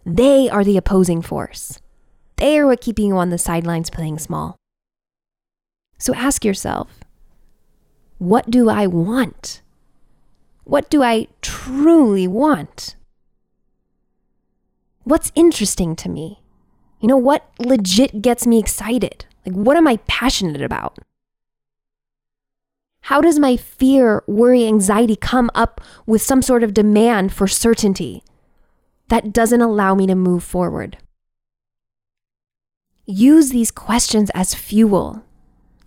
They 0.05 0.49
are 0.49 0.63
the 0.63 0.77
opposing 0.77 1.21
force. 1.21 1.79
They 2.39 2.57
are 2.57 2.65
what 2.65 2.79
keeping 2.79 3.09
you 3.09 3.17
on 3.17 3.29
the 3.29 3.37
sidelines 3.37 3.89
playing 3.89 4.19
small. 4.19 4.55
So 5.97 6.15
ask 6.15 6.45
yourself, 6.45 7.01
what 8.17 8.49
do 8.49 8.69
I 8.69 8.87
want? 8.87 9.61
What 10.63 10.89
do 10.89 11.03
I 11.03 11.27
truly 11.41 12.27
want? 12.27 12.95
What's 15.03 15.33
interesting 15.35 15.97
to 15.97 16.07
me? 16.07 16.41
You 17.01 17.09
know, 17.09 17.17
what 17.17 17.49
legit 17.59 18.21
gets 18.21 18.47
me 18.47 18.57
excited? 18.57 19.25
Like, 19.45 19.55
what 19.55 19.75
am 19.75 19.87
I 19.87 19.97
passionate 20.07 20.61
about? 20.61 20.97
How 23.01 23.19
does 23.19 23.37
my 23.37 23.57
fear, 23.57 24.23
worry, 24.27 24.65
anxiety 24.65 25.17
come 25.17 25.51
up 25.53 25.81
with 26.05 26.21
some 26.21 26.41
sort 26.41 26.63
of 26.63 26.73
demand 26.73 27.33
for 27.33 27.47
certainty 27.47 28.23
that 29.09 29.33
doesn't 29.33 29.61
allow 29.61 29.93
me 29.93 30.07
to 30.07 30.15
move 30.15 30.43
forward? 30.43 30.97
Use 33.11 33.49
these 33.49 33.71
questions 33.71 34.29
as 34.35 34.53
fuel. 34.53 35.23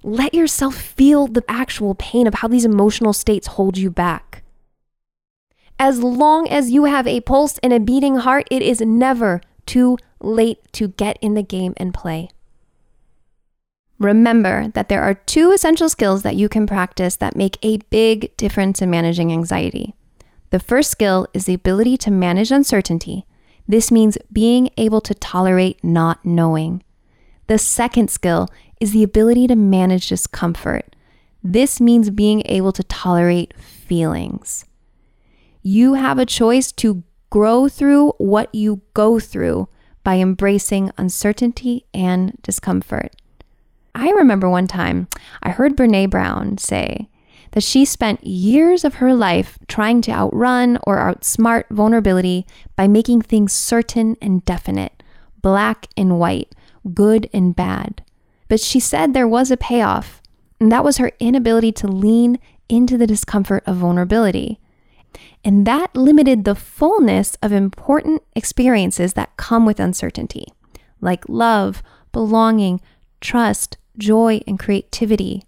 Let 0.02 0.34
yourself 0.34 0.74
feel 0.74 1.28
the 1.28 1.44
actual 1.46 1.94
pain 1.94 2.26
of 2.26 2.34
how 2.34 2.48
these 2.48 2.64
emotional 2.64 3.12
states 3.12 3.46
hold 3.46 3.78
you 3.78 3.92
back. 3.92 4.42
As 5.78 6.02
long 6.02 6.48
as 6.48 6.72
you 6.72 6.86
have 6.86 7.06
a 7.06 7.20
pulse 7.20 7.58
and 7.62 7.72
a 7.72 7.78
beating 7.78 8.16
heart, 8.16 8.48
it 8.50 8.60
is 8.60 8.80
never 8.80 9.40
too 9.66 9.98
late 10.18 10.58
to 10.72 10.88
get 10.88 11.16
in 11.22 11.34
the 11.34 11.44
game 11.44 11.74
and 11.76 11.94
play. 11.94 12.28
Remember 14.00 14.72
that 14.74 14.88
there 14.88 15.04
are 15.04 15.14
two 15.14 15.52
essential 15.52 15.88
skills 15.88 16.22
that 16.22 16.34
you 16.34 16.48
can 16.48 16.66
practice 16.66 17.14
that 17.14 17.36
make 17.36 17.56
a 17.62 17.76
big 17.88 18.36
difference 18.36 18.82
in 18.82 18.90
managing 18.90 19.30
anxiety. 19.30 19.94
The 20.50 20.58
first 20.58 20.90
skill 20.90 21.28
is 21.32 21.44
the 21.44 21.54
ability 21.54 21.98
to 21.98 22.10
manage 22.10 22.50
uncertainty. 22.50 23.26
This 23.68 23.92
means 23.92 24.18
being 24.32 24.70
able 24.76 25.00
to 25.02 25.14
tolerate 25.14 25.84
not 25.84 26.24
knowing. 26.24 26.82
The 27.46 27.58
second 27.58 28.10
skill 28.10 28.48
is 28.80 28.92
the 28.92 29.02
ability 29.02 29.46
to 29.48 29.56
manage 29.56 30.08
discomfort. 30.08 30.96
This 31.42 31.80
means 31.80 32.10
being 32.10 32.42
able 32.46 32.72
to 32.72 32.84
tolerate 32.84 33.54
feelings. 33.58 34.64
You 35.62 35.94
have 35.94 36.18
a 36.18 36.26
choice 36.26 36.72
to 36.72 37.02
grow 37.30 37.68
through 37.68 38.10
what 38.18 38.54
you 38.54 38.82
go 38.94 39.18
through 39.18 39.68
by 40.04 40.16
embracing 40.16 40.90
uncertainty 40.98 41.84
and 41.94 42.36
discomfort. 42.42 43.14
I 43.94 44.10
remember 44.10 44.48
one 44.48 44.66
time 44.66 45.08
I 45.42 45.50
heard 45.50 45.76
Brene 45.76 46.10
Brown 46.10 46.58
say 46.58 47.08
that 47.52 47.62
she 47.62 47.84
spent 47.84 48.26
years 48.26 48.84
of 48.84 48.94
her 48.94 49.14
life 49.14 49.58
trying 49.68 50.00
to 50.02 50.12
outrun 50.12 50.78
or 50.84 50.96
outsmart 50.96 51.64
vulnerability 51.70 52.46
by 52.76 52.88
making 52.88 53.22
things 53.22 53.52
certain 53.52 54.16
and 54.20 54.44
definite, 54.44 55.02
black 55.42 55.86
and 55.96 56.18
white, 56.18 56.54
good 56.94 57.28
and 57.32 57.54
bad. 57.54 58.04
But 58.48 58.60
she 58.60 58.80
said 58.80 59.12
there 59.12 59.28
was 59.28 59.50
a 59.50 59.56
payoff, 59.56 60.20
and 60.60 60.70
that 60.70 60.84
was 60.84 60.98
her 60.98 61.12
inability 61.18 61.72
to 61.72 61.86
lean 61.86 62.38
into 62.68 62.96
the 62.96 63.06
discomfort 63.06 63.62
of 63.66 63.76
vulnerability. 63.76 64.60
And 65.44 65.66
that 65.66 65.94
limited 65.94 66.44
the 66.44 66.54
fullness 66.54 67.36
of 67.42 67.52
important 67.52 68.22
experiences 68.34 69.14
that 69.14 69.36
come 69.36 69.66
with 69.66 69.80
uncertainty, 69.80 70.46
like 71.00 71.28
love, 71.28 71.82
belonging, 72.12 72.80
trust, 73.20 73.76
joy, 73.98 74.40
and 74.46 74.58
creativity. 74.58 75.44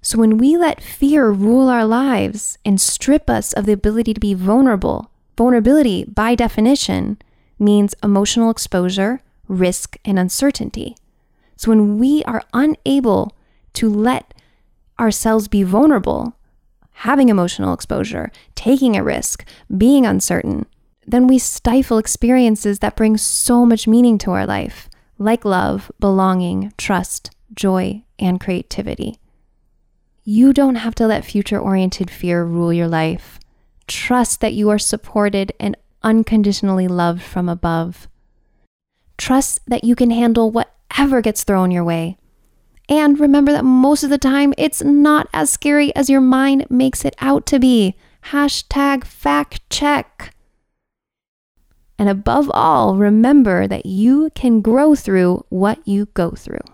So 0.00 0.18
when 0.18 0.36
we 0.36 0.56
let 0.56 0.82
fear 0.82 1.30
rule 1.30 1.68
our 1.68 1.84
lives 1.84 2.58
and 2.64 2.80
strip 2.80 3.30
us 3.30 3.52
of 3.52 3.66
the 3.66 3.72
ability 3.72 4.14
to 4.14 4.20
be 4.20 4.34
vulnerable, 4.34 5.10
vulnerability, 5.36 6.04
by 6.04 6.34
definition, 6.34 7.18
means 7.58 7.94
emotional 8.02 8.50
exposure, 8.50 9.20
risk, 9.48 9.96
and 10.04 10.18
uncertainty. 10.18 10.96
So 11.56 11.70
when 11.70 11.98
we 11.98 12.22
are 12.24 12.42
unable 12.52 13.36
to 13.74 13.88
let 13.88 14.34
ourselves 14.98 15.48
be 15.48 15.62
vulnerable, 15.62 16.36
having 16.92 17.28
emotional 17.28 17.74
exposure, 17.74 18.30
taking 18.54 18.96
a 18.96 19.04
risk, 19.04 19.44
being 19.76 20.06
uncertain, 20.06 20.66
then 21.06 21.26
we 21.26 21.38
stifle 21.38 21.98
experiences 21.98 22.78
that 22.78 22.96
bring 22.96 23.16
so 23.16 23.66
much 23.66 23.86
meaning 23.86 24.18
to 24.18 24.30
our 24.30 24.46
life 24.46 24.88
like 25.18 25.44
love, 25.44 25.92
belonging, 26.00 26.72
trust, 26.76 27.30
joy, 27.54 28.02
and 28.18 28.40
creativity. 28.40 29.18
You 30.24 30.52
don't 30.52 30.76
have 30.76 30.94
to 30.96 31.06
let 31.06 31.24
future 31.24 31.58
oriented 31.58 32.10
fear 32.10 32.44
rule 32.44 32.72
your 32.72 32.88
life. 32.88 33.38
Trust 33.86 34.40
that 34.40 34.54
you 34.54 34.70
are 34.70 34.78
supported 34.78 35.52
and 35.60 35.76
unconditionally 36.02 36.88
loved 36.88 37.22
from 37.22 37.48
above. 37.48 38.08
Trust 39.16 39.60
that 39.66 39.84
you 39.84 39.94
can 39.94 40.10
handle 40.10 40.50
whatever 40.50 41.20
gets 41.20 41.44
thrown 41.44 41.70
your 41.70 41.84
way. 41.84 42.16
And 42.88 43.18
remember 43.18 43.52
that 43.52 43.64
most 43.64 44.02
of 44.04 44.10
the 44.10 44.18
time, 44.18 44.52
it's 44.58 44.82
not 44.82 45.28
as 45.32 45.50
scary 45.50 45.94
as 45.96 46.10
your 46.10 46.20
mind 46.20 46.66
makes 46.68 47.04
it 47.04 47.16
out 47.20 47.46
to 47.46 47.58
be. 47.58 47.94
Hashtag 48.26 49.04
fact 49.04 49.68
check. 49.70 50.34
And 51.98 52.08
above 52.08 52.50
all, 52.52 52.96
remember 52.96 53.66
that 53.66 53.86
you 53.86 54.30
can 54.34 54.60
grow 54.60 54.94
through 54.94 55.46
what 55.48 55.86
you 55.86 56.06
go 56.14 56.30
through. 56.30 56.73